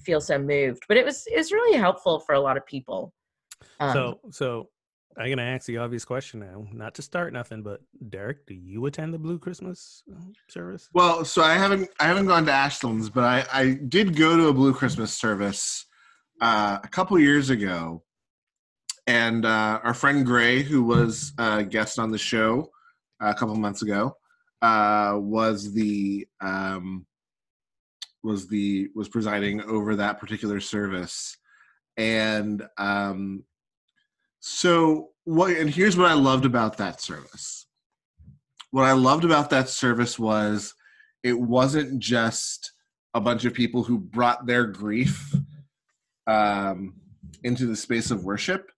[0.00, 0.84] feel so moved.
[0.88, 3.12] But it was it was really helpful for a lot of people.
[3.78, 4.68] Um, so so
[5.16, 8.54] i'm going to ask the obvious question now not to start nothing but derek do
[8.54, 10.88] you attend the blue christmas uh, service?
[10.92, 14.48] Well so i haven't i haven't gone to ashland's but i i did go to
[14.48, 15.86] a blue christmas service
[16.40, 18.02] uh, a couple years ago.
[19.06, 22.70] And uh, our friend Gray, who was a guest on the show
[23.22, 24.16] uh, a couple months ago,
[24.60, 27.06] uh, was the um,
[28.22, 31.38] was the was presiding over that particular service,
[31.96, 33.44] and um,
[34.40, 35.56] so what?
[35.56, 37.66] And here's what I loved about that service.
[38.70, 40.74] What I loved about that service was
[41.22, 42.72] it wasn't just
[43.14, 45.34] a bunch of people who brought their grief
[46.26, 46.94] um,
[47.42, 48.70] into the space of worship.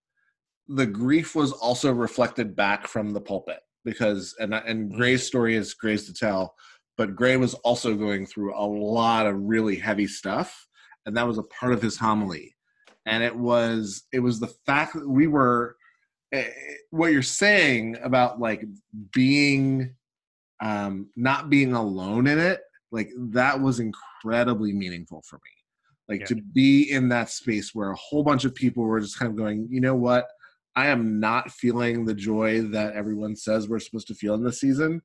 [0.68, 5.74] The grief was also reflected back from the pulpit because, and and Gray's story is
[5.74, 6.54] Gray's to tell,
[6.96, 10.66] but Gray was also going through a lot of really heavy stuff,
[11.06, 12.54] and that was a part of his homily.
[13.06, 15.76] And it was it was the fact that we were
[16.32, 16.48] eh,
[16.90, 18.64] what you're saying about like
[19.12, 19.94] being
[20.62, 22.60] um, not being alone in it,
[22.92, 25.50] like that was incredibly meaningful for me.
[26.08, 26.26] Like Yeah.
[26.26, 29.36] to be in that space where a whole bunch of people were just kind of
[29.36, 30.26] going, you know what?
[30.76, 34.60] I am not feeling the joy that everyone says we're supposed to feel in this
[34.60, 35.02] season.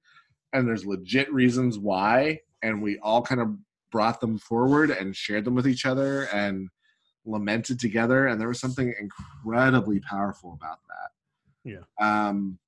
[0.54, 2.40] And there's legit reasons why.
[2.62, 3.56] And we all kind of
[3.92, 6.70] brought them forward and shared them with each other and
[7.26, 8.28] lamented together.
[8.28, 11.12] And there was something incredibly powerful about that.
[11.72, 11.82] Yeah.
[12.00, 12.60] Um,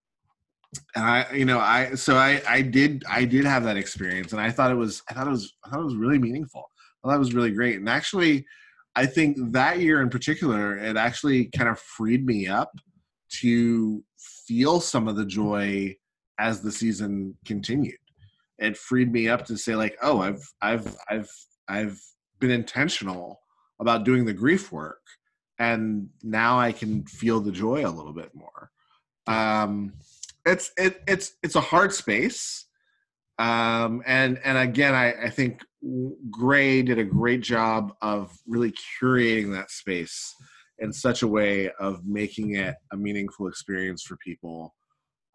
[0.95, 4.41] and I, you know, I so I I did I did have that experience, and
[4.41, 6.69] I thought it was I thought it was I thought it was really meaningful.
[7.03, 8.45] I thought it was really great, and actually,
[8.95, 12.71] I think that year in particular, it actually kind of freed me up
[13.39, 14.03] to
[14.47, 15.95] feel some of the joy
[16.39, 17.97] as the season continued.
[18.59, 21.31] It freed me up to say like, oh, I've I've I've
[21.69, 22.01] I've
[22.39, 23.39] been intentional
[23.79, 25.01] about doing the grief work,
[25.59, 28.71] and now I can feel the joy a little bit more.
[29.27, 29.93] Um,
[30.45, 32.65] it's it, it's it's a hard space
[33.39, 35.61] um and and again i i think
[36.31, 40.33] gray did a great job of really curating that space
[40.79, 44.73] in such a way of making it a meaningful experience for people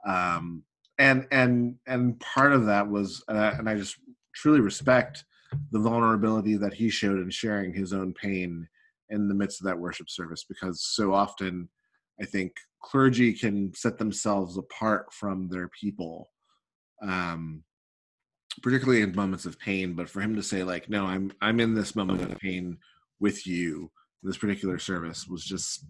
[0.07, 0.65] um
[0.99, 3.97] and and and part of that was uh, and i just
[4.35, 5.25] truly respect
[5.71, 8.67] the vulnerability that he showed in sharing his own pain
[9.11, 11.69] in the midst of that worship service because so often
[12.21, 16.31] i think clergy can set themselves apart from their people
[17.03, 17.63] um
[18.63, 21.75] particularly in moments of pain but for him to say like no i'm i'm in
[21.75, 22.77] this moment of pain
[23.21, 23.91] with you
[24.23, 25.85] this particular service was just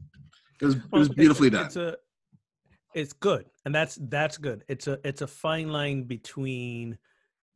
[0.60, 1.96] it was, it was beautifully done It's a,
[2.94, 4.64] it's good, and that's that's good.
[4.68, 6.98] It's a it's a fine line between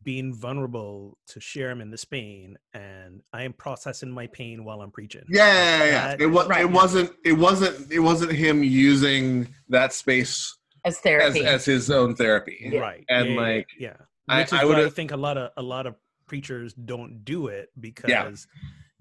[0.06, 4.80] being vulnerable to share him in this pain, and I am processing my pain while
[4.80, 5.24] I'm preaching.
[5.28, 6.08] yeah, yeah, yeah, yeah.
[6.08, 6.62] That- it was Right.
[6.62, 11.44] it wasn't it wasn't it wasn't him using that space as as, therapy.
[11.44, 13.96] as his own therapy right, And, yeah, yeah, like, yeah,
[14.28, 15.96] I- which I I would've- think a lot of a lot of
[16.28, 18.46] preachers don't do it because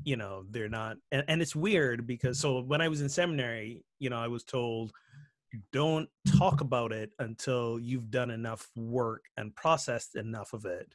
[0.04, 3.84] you know they're not and, and it's weird because so when i was in seminary
[3.98, 4.92] you know i was told
[5.72, 10.94] don't talk about it until you've done enough work and processed enough of it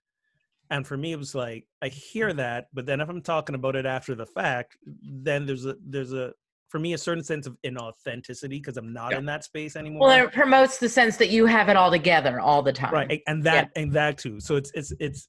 [0.71, 3.77] and for me it was like i hear that but then if i'm talking about
[3.77, 6.33] it after the fact then there's a there's a
[6.69, 9.19] for me a certain sense of inauthenticity because i'm not Yeah.
[9.19, 12.41] in that space anymore well, it promotes the sense that you have it all together
[12.41, 12.93] all the time.
[12.93, 15.29] right and that and that too so it's it's it's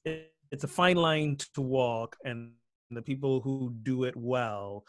[0.52, 2.52] it's a fine line to walk and
[2.90, 4.84] the people who do it well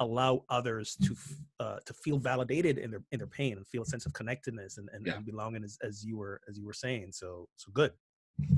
[0.00, 1.16] allow others to
[1.60, 4.78] uh, to feel validated in their in their pain and feel a sense of connectedness
[4.78, 5.16] and, and, Yeah.
[5.16, 7.92] and belonging as, as you were as you were saying so so good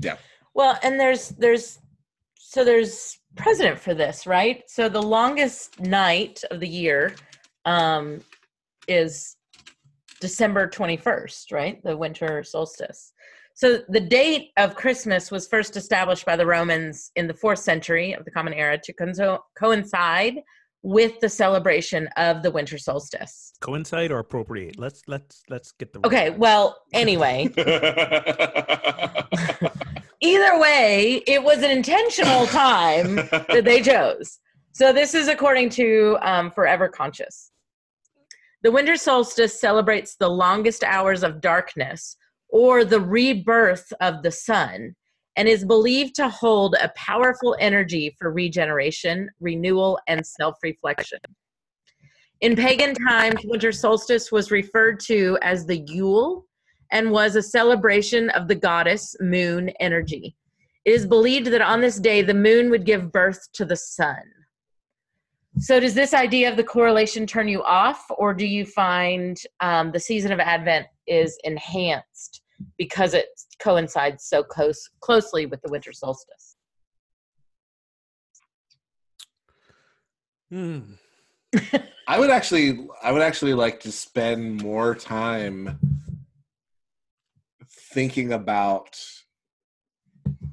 [0.01, 0.17] yeah
[0.53, 1.79] Well, and there's there's
[2.35, 4.63] so there's precedent for this, right?
[4.67, 7.13] So the longest night of the year
[7.65, 8.21] um,
[8.87, 9.35] is
[10.19, 11.83] December 21st, right?
[11.83, 13.13] The winter solstice.
[13.53, 18.13] So the date of Christmas was first established by the Romans in the fourth century
[18.13, 20.39] of the Common Era to conso- coincide
[20.81, 23.51] with the celebration of the winter solstice.
[23.59, 26.39] coincide or appropriate let's let's let's get the Okay, right.
[26.39, 27.49] well, anyway,
[30.21, 34.39] either way, it was an intentional time that they chose.
[34.73, 37.51] So this is according to um, Forever Conscious.
[38.63, 42.15] The winter solstice celebrates the longest hours of darkness
[42.49, 44.95] or the rebirth of the sun
[45.39, 51.19] and is believed to hold a powerful energy for regeneration, renewal, and self reflection.
[52.41, 56.45] In pagan times, winter solstice was referred to as the Yule
[56.91, 60.35] and was a celebration of the goddess moon energy.
[60.83, 64.21] It is believed that on this day, the moon would give birth to the sun.
[65.57, 69.93] So, does this idea of the correlation turn you off, or do you find um,
[69.93, 72.41] the season of Advent is enhanced
[72.77, 73.27] because it
[73.59, 76.55] coincides so close, closely with the winter solstice?
[80.51, 80.79] Hmm.
[82.07, 85.79] I would actually, I would actually like to spend more time
[87.93, 88.99] thinking about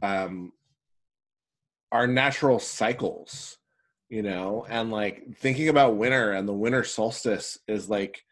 [0.03, 0.53] um,
[1.93, 3.59] our natural cycles
[4.09, 8.25] you know and like thinking about winter and the winter solstice is like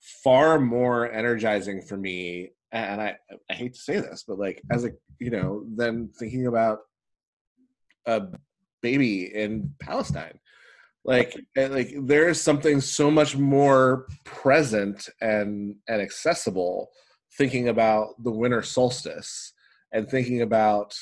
[0.00, 3.16] far more energizing for me and i
[3.50, 6.80] i hate to say this but like as a you know then thinking about
[8.06, 8.22] a
[8.82, 10.38] baby in palestine
[11.04, 16.90] like eh, like there is something so much more present and and accessible
[17.36, 19.52] thinking about the winter solstice
[19.92, 20.94] and thinking about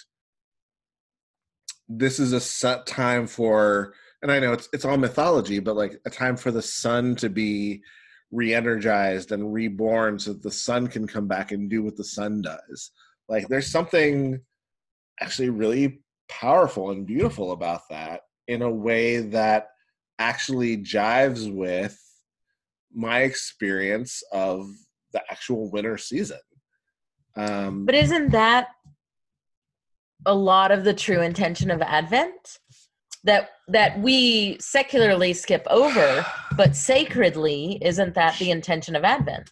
[1.88, 6.00] this is a set time for and i know it's it's all mythology but like
[6.04, 7.82] a time for the sun to be
[8.32, 12.42] re-energized and reborn so that the sun can come back and do what the sun
[12.42, 12.90] does
[13.28, 14.40] like there's something
[15.20, 19.68] actually really powerful and beautiful about that in a way that
[20.18, 21.98] actually jives with
[22.92, 24.68] my experience of
[25.12, 26.40] the actual winter season
[27.36, 28.68] um But isn't that
[30.24, 32.58] a lot of the true intention of Advent?
[33.26, 36.24] That that we secularly skip over,
[36.56, 39.50] but sacredly, isn't that the intention of Advent?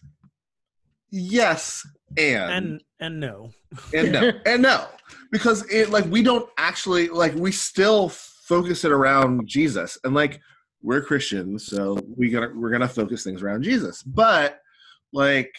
[1.15, 3.49] yes and and and no
[3.93, 4.85] and no and no
[5.31, 10.41] because it like we don't actually like we still focus it around jesus and like
[10.81, 14.59] we're christians so we gonna we're gonna focus things around jesus but
[15.13, 15.53] like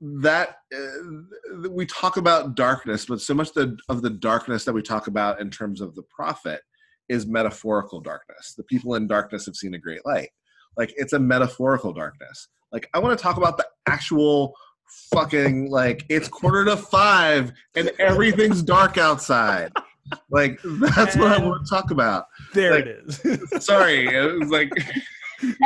[0.00, 4.82] that uh, we talk about darkness but so much the, of the darkness that we
[4.82, 6.60] talk about in terms of the prophet
[7.08, 8.54] is metaphorical darkness.
[8.56, 10.30] The people in darkness have seen a great light.
[10.76, 12.48] Like it's a metaphorical darkness.
[12.72, 14.54] Like i want to talk about the actual
[15.12, 19.72] fucking like it's quarter to five and everything's dark outside.
[20.30, 20.58] Like
[20.94, 22.26] that's what i want to talk about.
[22.54, 23.64] there Like- it is.
[23.64, 24.70] sorry it was like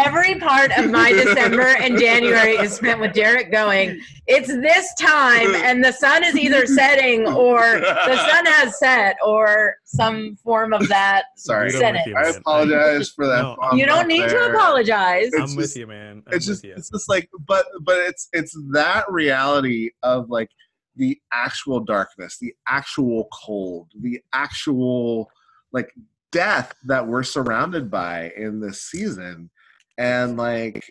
[0.05, 5.55] Every part of my December and January is spent with Derek going, It's this time,
[5.55, 10.89] and the sun is either setting or the sun has set or some form of
[10.89, 11.25] that.
[11.37, 12.11] sorry Dude, I'm with it.
[12.11, 15.27] you, i apologize for that No, You don't out need to apologize.
[15.33, 17.99] It's i'm with just- you man I'm it's just you it's just like but but
[17.99, 20.51] it's it's that reality of like
[20.97, 25.31] the actual darkness the actual cold the actual
[25.73, 25.91] like
[26.31, 29.51] death that we're surrounded by in this season
[29.99, 30.85] and like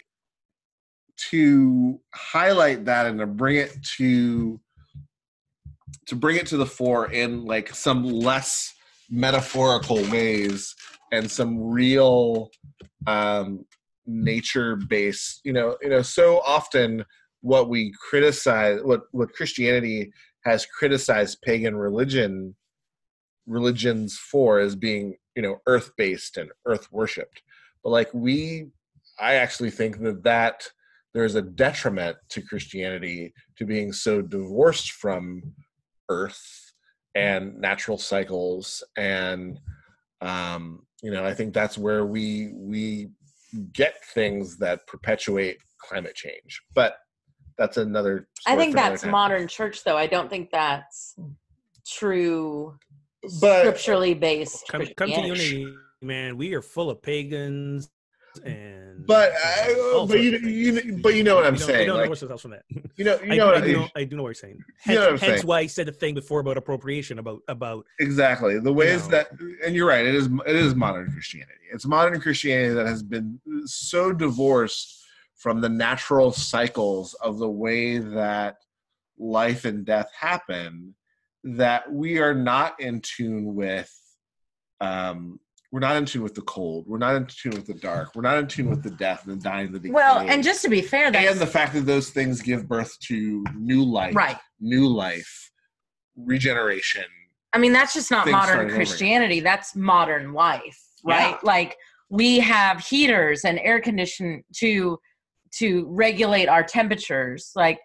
[1.29, 4.59] to highlight that and to bring it to
[6.07, 8.73] to bring it to the fore in like some less
[9.09, 10.75] metaphorical ways
[11.11, 12.49] and some real
[13.07, 13.65] um
[14.05, 17.05] nature based you know you know so often
[17.41, 20.11] what we criticize what what christianity
[20.43, 22.55] has criticized pagan religion
[23.47, 27.41] religions for as being you know earth based and earth worshipped
[27.83, 28.67] but like we
[29.21, 30.67] i actually think that that
[31.13, 35.41] there's a detriment to christianity to being so divorced from
[36.09, 36.73] earth
[37.15, 39.59] and natural cycles and
[40.21, 43.09] um you know i think that's where we we
[43.73, 46.95] get things that perpetuate climate change but
[47.57, 49.11] that's another I think that's time.
[49.11, 49.97] modern church, though.
[49.97, 51.15] I don't think that's
[51.85, 52.75] true
[53.39, 54.63] But- scripturally based.
[54.67, 55.67] come, come to unity
[56.01, 57.89] man we are full of pagans
[58.45, 62.01] and but uh, but you, you but you know what i'm don't- saying don't know
[62.01, 62.63] like, what's else from that
[62.95, 64.33] you know you I, know I, what do I, know, I do know what you're
[64.35, 64.59] saying.
[64.85, 65.47] You know Hence, what I'm hence saying.
[65.47, 69.11] why I said the thing before about appropriation, about about exactly the ways know.
[69.11, 69.31] that
[69.65, 73.39] and you're right it is it is modern christianity it's modern christianity that has been
[73.65, 75.03] so divorced
[75.35, 78.57] from the natural cycles of the way that
[79.17, 80.93] life and death happen
[81.43, 83.91] that we are not in tune with
[84.79, 85.39] um
[85.71, 88.21] we're not in tune with the cold we're not in tune with the dark we're
[88.21, 90.61] not in tune with the death and the dying of the decay Well, and just
[90.63, 94.15] to be fair, that's and the fact that those things give birth to new life
[94.15, 94.37] right.
[94.59, 95.51] new life
[96.15, 97.05] regeneration
[97.53, 98.69] I mean, that's just not modern.
[98.69, 99.39] Christianity.
[99.41, 101.31] That's modern life, right?
[101.31, 101.37] Yeah.
[101.43, 101.77] Like
[102.09, 104.97] we have heaters and air condition to
[105.55, 107.51] to regulate our temperatures.
[107.55, 107.79] Like,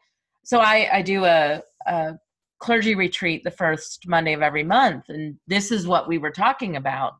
[0.44, 2.14] so I I do a, a
[2.60, 6.76] clergy retreat the first Monday of every month, and this is what we were talking
[6.76, 7.14] about: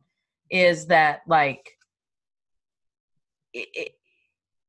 [0.49, 1.71] is that like
[3.53, 3.91] it, it,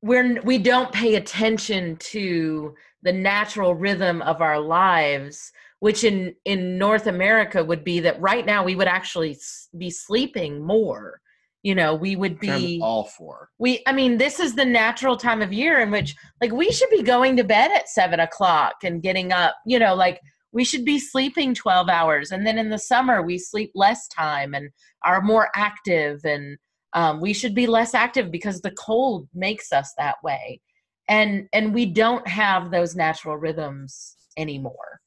[0.01, 2.73] we're we don't pay attention to
[3.03, 8.45] the natural rhythm of our lives which in in north america would be that right
[8.45, 9.37] now we would actually
[9.77, 11.21] be sleeping more.
[11.61, 13.49] You know we would be all for.
[13.57, 16.89] We i mean this is the natural time of year in which like we should
[16.89, 20.21] be going to bed at seven o'clock and getting up you know like
[20.51, 24.53] we should be sleeping 12 hours and then in the summer we sleep less time
[24.53, 24.69] and
[25.03, 26.57] are more active and
[26.93, 30.59] um, we should be less active because the cold makes us that way
[31.07, 34.99] and and we don't have those natural rhythms anymore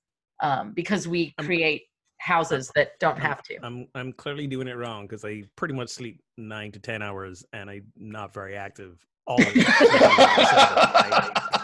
[0.43, 1.83] um, because we create
[2.19, 3.57] houses that don't have to.
[3.63, 7.45] I'm I'm clearly doing it wrong because I pretty much sleep nine to ten hours
[7.53, 8.99] and I'm not very active.
[9.27, 9.39] All.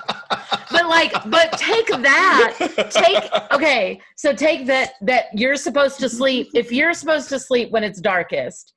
[0.89, 2.91] But like, but take that.
[2.91, 4.01] Take okay.
[4.17, 6.49] So take that that you're supposed to sleep.
[6.55, 8.73] If you're supposed to sleep when it's darkest,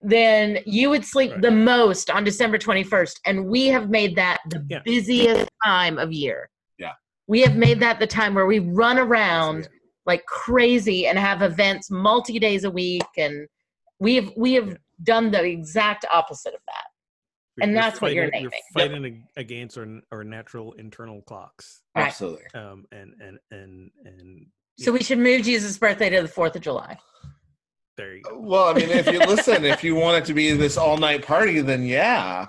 [0.00, 1.42] then you would sleep Right.
[1.42, 4.80] the most on December 21st, and we have made that the Yeah.
[4.84, 6.50] busiest time of year.
[6.78, 6.92] Yeah.
[7.26, 9.68] We have made that the time where we run around
[10.06, 13.46] like crazy and have events multi days a week and
[13.98, 14.74] we have we have Yeah.
[15.02, 16.84] done the exact opposite of that
[17.60, 18.60] And We're that's what you're fighting- naming.
[18.74, 21.82] We're fighting ag- against our, our natural internal clocks.
[21.96, 22.06] Right.
[22.06, 22.44] Absolutely.
[22.54, 24.46] Um, and and and and
[24.78, 26.98] so we should move jesus birthday to the 4th of july
[27.96, 28.38] there you go.
[28.38, 31.24] Well, I mean, if you listen, if you want it to be this all night
[31.24, 32.48] party, then yeah.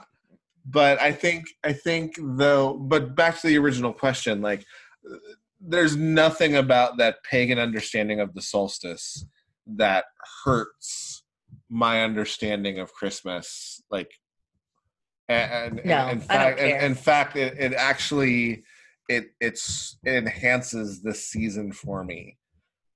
[0.66, 4.66] But I think, I think though, but back to the original question, like,
[5.10, 5.18] uh,
[5.62, 9.26] there's nothing about that pagan understanding of the solstice
[9.68, 10.06] that
[10.44, 11.24] hurts
[11.70, 13.82] my understanding of Christmas.
[13.92, 14.10] Like,
[15.30, 16.78] and, and No, in I don't fact, care.
[16.80, 18.64] in, in fact, it, it actually
[19.08, 22.38] it it's it enhances this season for me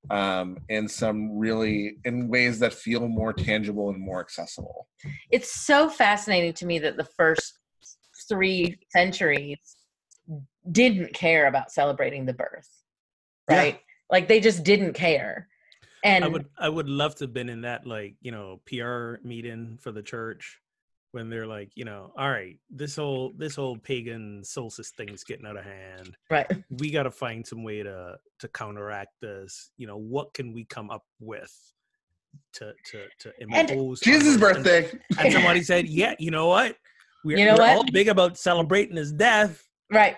[0.10, 4.88] um, in some really in ways that feel more tangible and more accessible.
[5.30, 7.60] it's so fascinating to me that the first
[8.28, 9.78] three centuries
[10.72, 12.70] didn't care about celebrating the birth
[13.50, 13.58] Yeah.
[13.58, 13.80] right
[14.12, 15.48] like they just didn't care
[16.04, 19.16] and I would I would love to have been in that like you know PR
[19.26, 20.60] meeting for the church
[21.12, 25.46] when they're like you know all right this whole this whole pagan solstice thing's getting
[25.46, 26.16] out of hand.
[26.30, 26.46] Right.
[26.70, 29.72] We got to find some way to to counteract this.
[29.78, 31.54] You know what can we come up with
[32.54, 34.92] to to to impose Jesus' our- and- birthday.
[35.18, 36.76] and somebody said yeah you know what?
[37.26, 37.70] We're, You know we're what?
[37.78, 39.68] all big about celebrating his death.
[39.92, 40.16] Right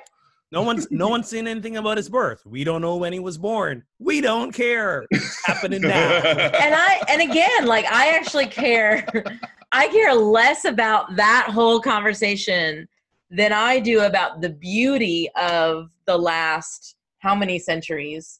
[0.51, 2.45] no one's no one's saying anything about his birth.
[2.45, 3.83] We don't know when he was born.
[3.99, 5.05] We don't care.
[5.11, 6.21] It's happening now.
[6.61, 9.07] And I and again, like I actually care.
[9.71, 12.89] I care less about that whole conversation
[13.29, 18.39] than I do about the beauty of the last how many centuries?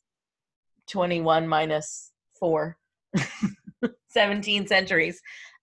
[0.89, 2.75] 21 minus 4
[4.09, 5.21] 17 centuries.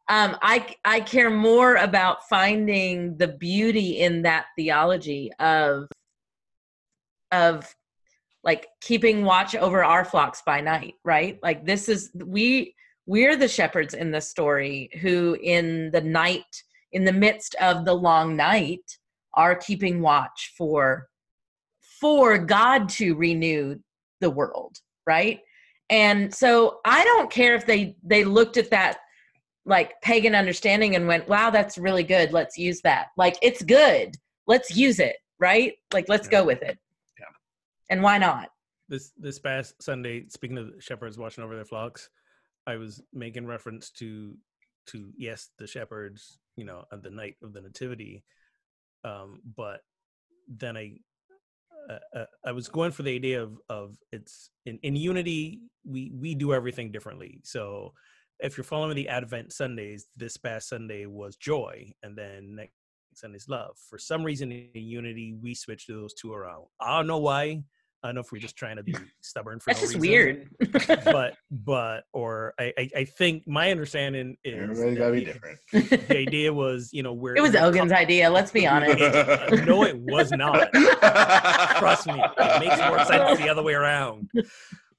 [0.09, 5.86] Um, I I care more about finding the beauty in that theology of
[7.33, 7.74] of
[8.45, 11.39] like keeping watch over our flocks by night right?
[11.43, 12.74] Like this is we
[13.07, 16.62] we're the shepherds in the story who in the night
[16.93, 18.99] in the midst of the long night
[19.35, 21.09] are keeping watch for
[22.01, 23.76] for god to renew
[24.20, 24.76] the world
[25.07, 25.41] right?
[25.91, 28.99] And so i don't care if they they looked at that
[29.66, 32.33] like pagan understanding and went wow that's really good.
[32.33, 33.09] Let's use that.
[33.16, 34.14] Like it's good.
[34.47, 35.74] Let's use it right?
[35.93, 36.41] Like let's Yeah.
[36.41, 36.79] go with it.
[37.91, 38.51] And why not
[38.89, 42.09] this this past Sunday, speaking of shepherds watching over their flocks,
[42.66, 44.36] I was making reference to
[44.89, 48.24] to yes, the shepherds, you know, on the night of the nativity,
[49.05, 49.80] um, but
[50.49, 50.93] then I
[51.91, 56.11] uh, uh, I was going for the idea of of it's in in unity we
[56.14, 57.41] we do everything differently.
[57.45, 57.93] So
[58.41, 62.72] if you're following the Advent Sundays, this past Sunday was joy, and then next
[63.14, 63.76] Sunday's love.
[63.89, 66.66] For some reason, in unity, we switched those two around.
[66.80, 67.64] I don't know why.
[68.03, 70.51] I don't know if we're just trying to be stubborn for that's no just reason,
[70.61, 75.24] weird but but or I, I I think my understanding is Everybody's got to be
[75.24, 75.59] different.
[76.09, 79.64] The idea was you know where it was we're Hogan's idea let's be honest com-
[79.64, 80.72] no, it was not.
[80.72, 84.30] Trust me, it makes more sense the other way around.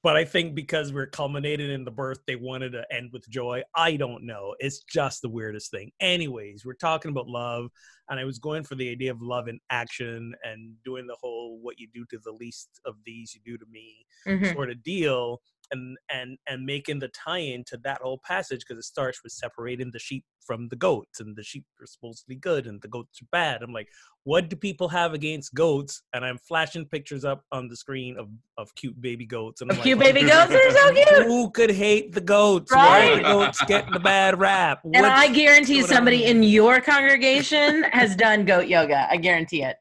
[0.01, 3.63] But I think because we're culminated in the birth, they wanted to end with joy.
[3.75, 4.55] I don't know.
[4.59, 5.91] It's just the weirdest thing.
[5.99, 7.69] Anyways, we're talking about love,
[8.07, 11.59] and I was going for the idea of love in action and doing the whole
[11.61, 14.53] "what you do to the least of these, you do to me" Mhm.
[14.53, 15.41] sort of deal
[15.71, 19.91] and and and making the tie-in to that whole passage because it starts with separating
[19.91, 22.87] the sheep from the goats and the sheep are supposed to be good and the
[22.87, 23.61] goats are bad.
[23.61, 23.87] I'm like
[24.23, 26.01] what do people have against goats?
[26.13, 29.75] And i'm flashing pictures up on the screen of of cute baby goats and I'm
[29.75, 30.51] Of like, cute baby goats?
[30.51, 31.25] Are so cute!
[31.27, 32.71] who could hate the goats?
[32.75, 33.23] Why are Right.
[33.23, 34.81] the goats getting the bad rap?
[34.83, 35.89] And What's i guarantee going on?
[35.89, 39.07] somebody in your congregation has done goat yoga.
[39.09, 39.77] I guarantee it.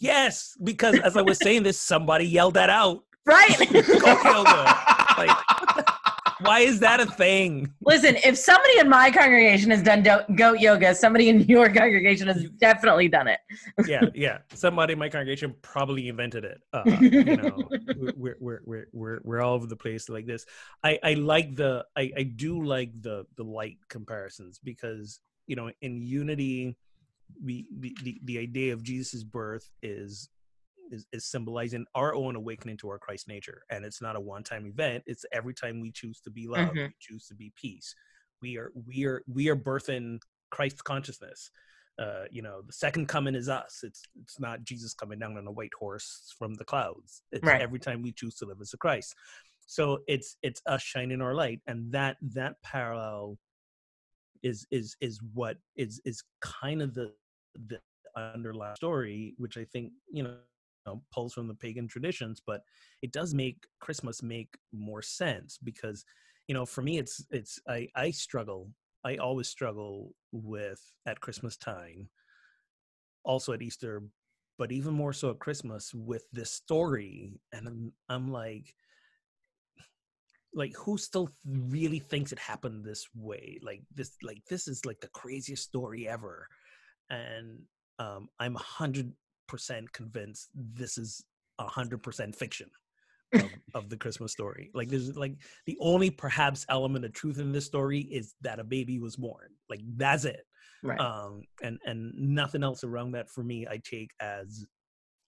[0.00, 3.58] Yes because as i was saying this somebody yelled that out right
[5.18, 5.36] like
[6.40, 10.60] why is that a thing listen if somebody in my congregation has done do- goat
[10.60, 13.40] yoga somebody in your congregation has definitely done it
[13.86, 14.38] yeah, yeah.
[14.54, 16.60] Somebody in my congregation probably invented it.
[16.72, 17.68] Uh, you know,
[18.16, 20.46] we're, we're we're we're we're all over the place like this.
[20.82, 25.70] I I like the I I do like the the light comparisons because you know
[25.82, 26.76] in unity,
[27.42, 30.28] we the the, the idea of Jesus' birth is
[30.90, 34.66] is, is symbolizing our own awakening to our Christ nature, and it's not a one-time
[34.66, 35.04] event.
[35.06, 36.88] It's every time we choose to be love, Mhm.
[36.88, 37.94] we choose to be peace.
[38.42, 40.20] We are we are we are birthing
[40.50, 41.50] Christ consciousness.
[41.98, 43.80] Uh, you know, the second coming is us.
[43.82, 47.22] It's it's not Jesus coming down on a white horse from the clouds.
[47.32, 47.60] It's Right.
[47.62, 49.14] every time we choose to live as a Christ.
[49.66, 53.38] So it's it's us shining our light, and that that parallel
[54.42, 57.14] is is is what is is kind of the
[57.66, 57.80] the
[58.14, 60.36] underlying story, which I think you know
[60.86, 62.62] know, pulls from the pagan traditions, but
[63.02, 66.04] it does make Christmas make more sense because
[66.48, 68.70] you know for me it's it's I I struggle
[69.04, 72.08] I always struggle with at Christmas time,
[73.24, 74.02] also at Easter,
[74.58, 78.74] but even more so at Christmas with this story, and I'm I'm like
[80.54, 83.58] like who still really thinks it happened this way?
[83.62, 86.48] Like this like this is like the craziest story ever.
[87.10, 87.60] And
[87.98, 89.12] um i'm 100%
[89.92, 91.24] convinced this is
[91.58, 92.68] a 100% fiction
[93.34, 94.70] of, of the christmas story.
[94.74, 95.36] Like there's like
[95.66, 99.48] the only perhaps element of truth in this story is that a baby was born.
[99.68, 100.42] Like that's it.
[100.82, 101.00] Right.
[101.00, 104.66] um and and nothing else around that for me i take as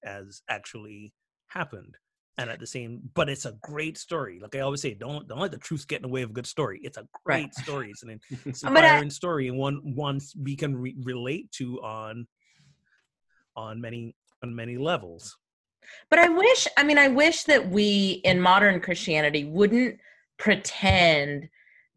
[0.04, 1.12] as actually
[1.48, 1.96] happened.
[2.36, 4.38] And at the same but it's a great story.
[4.40, 6.34] Like i always say don't don't let the truth get in the way of a
[6.34, 6.78] good story.
[6.82, 7.54] It's a great Right.
[7.54, 7.90] story.
[7.90, 12.26] It's an inspiring story and one one we can re- relate to on
[13.58, 15.36] on many on many levels
[16.10, 19.98] But I wish, I mean, I wish that we in modern Christianity wouldn't
[20.38, 21.48] pretend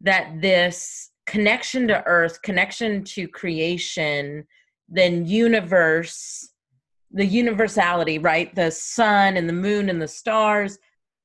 [0.01, 4.45] that this connection to earth, connection to creation,
[4.89, 6.49] then universe,
[7.12, 8.53] the universality, right?
[8.55, 10.80] The sun and the moon and the stars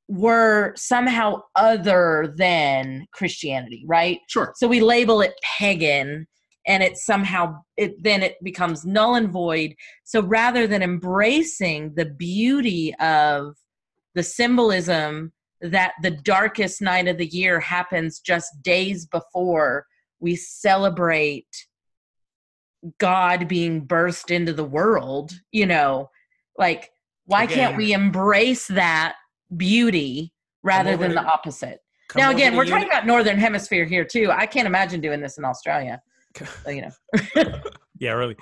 [0.09, 4.20] were somehow other than Christianity, right?
[4.28, 4.53] Sure.
[4.57, 6.26] so we label it pagan
[6.67, 9.75] and it somehow it then it becomes null and void.
[10.05, 13.57] So rather than embracing the beauty of
[14.14, 19.87] the symbolism that the darkest night of the year happens just days before
[20.21, 21.47] we celebrate
[22.99, 26.11] god being burst into the world you know?
[26.59, 26.91] Like
[27.27, 29.17] why can't we embrace that
[29.57, 31.81] beauty rather than the opposite?
[32.17, 34.31] Now again we're talking about northern hemisphere here too.
[34.31, 36.03] I can't imagine doing this in australia
[36.64, 37.61] so, you know
[37.99, 38.37] yeah really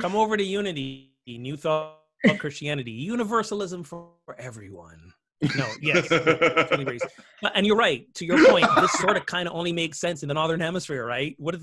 [0.00, 1.98] come over to unity new thought
[2.38, 5.12] christianity universalism for everyone
[5.56, 7.04] no yes fully raised.
[7.42, 10.22] But- and you're right to your point this sort of kind of only makes sense
[10.22, 11.62] in the northern hemisphere right what if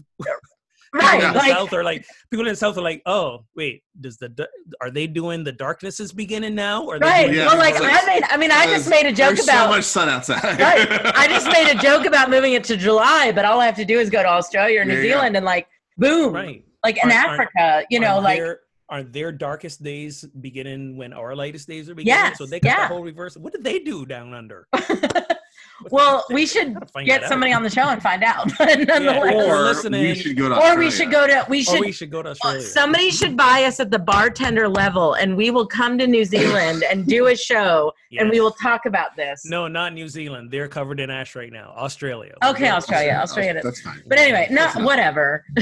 [0.94, 3.44] right people in the like south are like people in the south are like oh
[3.58, 4.48] wait does the
[4.80, 7.48] are they doing the darkness is beginning now or right Yeah.
[7.48, 9.84] well like i made i mean i just made a joke There's about so much
[9.84, 10.42] sun outside.
[10.58, 13.76] right i just made a joke about moving it to july but all i have
[13.76, 15.16] to do is go to australia or new There you go.
[15.16, 15.68] zealand and like
[15.98, 16.34] boom.
[16.34, 16.64] Right.
[16.84, 21.12] Like in Aren't- aren't- africa you know like their, are their darkest days beginning when
[21.14, 22.26] our lightest days are beginning?
[22.26, 22.88] Yes, so they got yeah.
[22.88, 23.36] the whole reverse.
[23.36, 24.68] What did they do down under
[25.92, 27.58] well we should get somebody out.
[27.58, 29.34] on the show and find out nonetheless.
[29.34, 31.80] Or or listening- we should go to or we should go to we or should
[31.82, 35.52] we should go to australia somebody should buy us at the bartender level and we
[35.52, 39.44] will come to new zealand and do a show and we will talk about this
[39.46, 43.20] no not new zealand they're covered in ash right now australia Okay, We're- Australia.
[43.22, 43.62] Australia.
[43.64, 44.02] That's fine.
[44.08, 45.44] But anyway, no, whatever.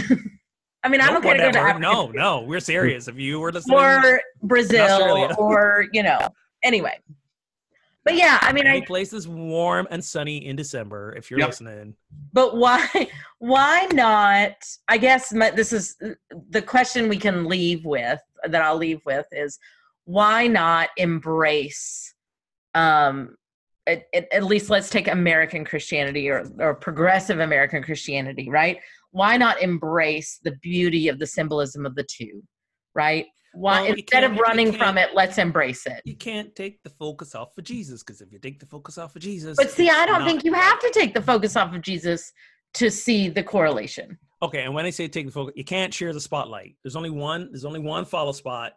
[0.84, 1.60] I mean, I'm No, okay to go to.
[1.60, 6.20] Africa no no we're serious if you were listening or Brazil or you know.
[6.64, 6.98] Anyway,
[8.06, 8.86] but yeah, I mean, any I.
[8.86, 11.50] place is warm and sunny in december if you're Yep.
[11.50, 11.96] listening
[12.34, 12.88] But why?
[13.40, 14.54] Why not?
[14.88, 15.98] I guess my, this is
[16.50, 18.20] the question we can leave with.
[18.46, 19.60] That I'll leave with is
[20.06, 22.14] why not embrace.
[22.76, 23.36] Um,
[23.86, 28.80] at, at, at least let's take American Christianity or, or progressive American Christianity, right?
[29.12, 32.42] Why not embrace the beauty of the symbolism of the two,
[32.96, 33.26] right?
[33.54, 36.02] Why Well, instead of running from it, let's embrace it.
[36.06, 39.16] you can't take the focus off of jesus because if you take the focus off
[39.16, 41.74] of jesus But see, I don't not- think you have to take the focus off
[41.74, 42.32] of Jesus
[42.76, 44.18] to see the correlation.
[44.42, 47.10] okay and when i say take the focus you can't share the spotlight there's only
[47.12, 48.74] one there's only one follow spot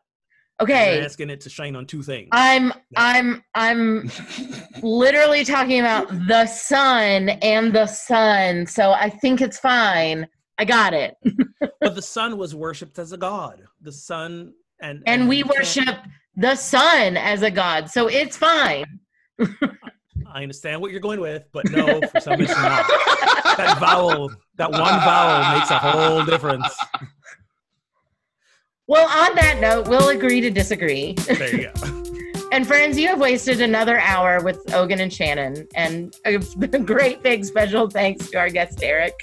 [0.58, 4.10] Okay, asking it to shine on two things I'm I'm I'm
[4.82, 8.66] literally talking about the sun and the sun.
[8.66, 10.26] So I think it's fine.
[10.58, 11.14] I got it.
[11.80, 15.58] but the sun was worshipped as a god the sun and And we you can't-
[15.58, 15.96] worship
[16.36, 17.90] the sun as a god.
[17.90, 18.84] So it's fine.
[20.34, 22.86] i understand what you're going with but no for some reason not
[23.58, 26.74] that vowel that one vowel makes a whole difference
[28.88, 31.12] Well, on that note, we'll agree to disagree.
[31.14, 32.02] there you go
[32.52, 36.38] And friends, you have wasted another hour with Hogan and Shannon, and a
[36.78, 39.14] great big special thanks to our guest Eric.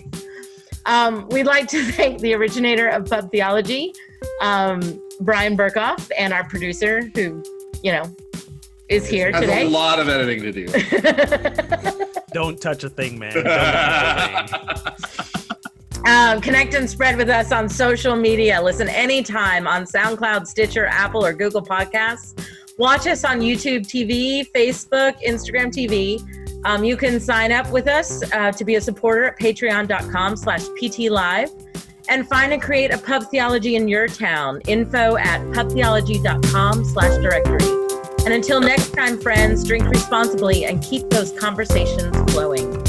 [0.86, 3.94] Um, we'd like to thank the originator of Pub Theology,
[4.42, 7.44] um, Bryan Berghoef, and our producer who
[7.84, 8.16] you know,
[8.90, 9.66] is here Has today.
[9.66, 12.04] a lot of editing to do.
[12.34, 13.34] Don't touch a thing, man.
[13.34, 16.06] Don't touch a thing.
[16.06, 18.62] um, connect and spread with us on social media.
[18.62, 22.42] Listen anytime on SoundCloud, Stitcher, Apple, or Google Podcasts.
[22.80, 26.20] Watch us on YouTube TV, Facebook, Instagram TV.
[26.66, 30.61] Um, you can sign up with us uh, to be a supporter at patreon.com slash
[30.82, 31.51] ptlive
[32.09, 34.61] and find and create a pub theology in your town.
[34.68, 37.84] Info at pubtheology.com slash directory.
[38.26, 42.83] And until next time, friends, drink responsibly and keep those conversations flowing.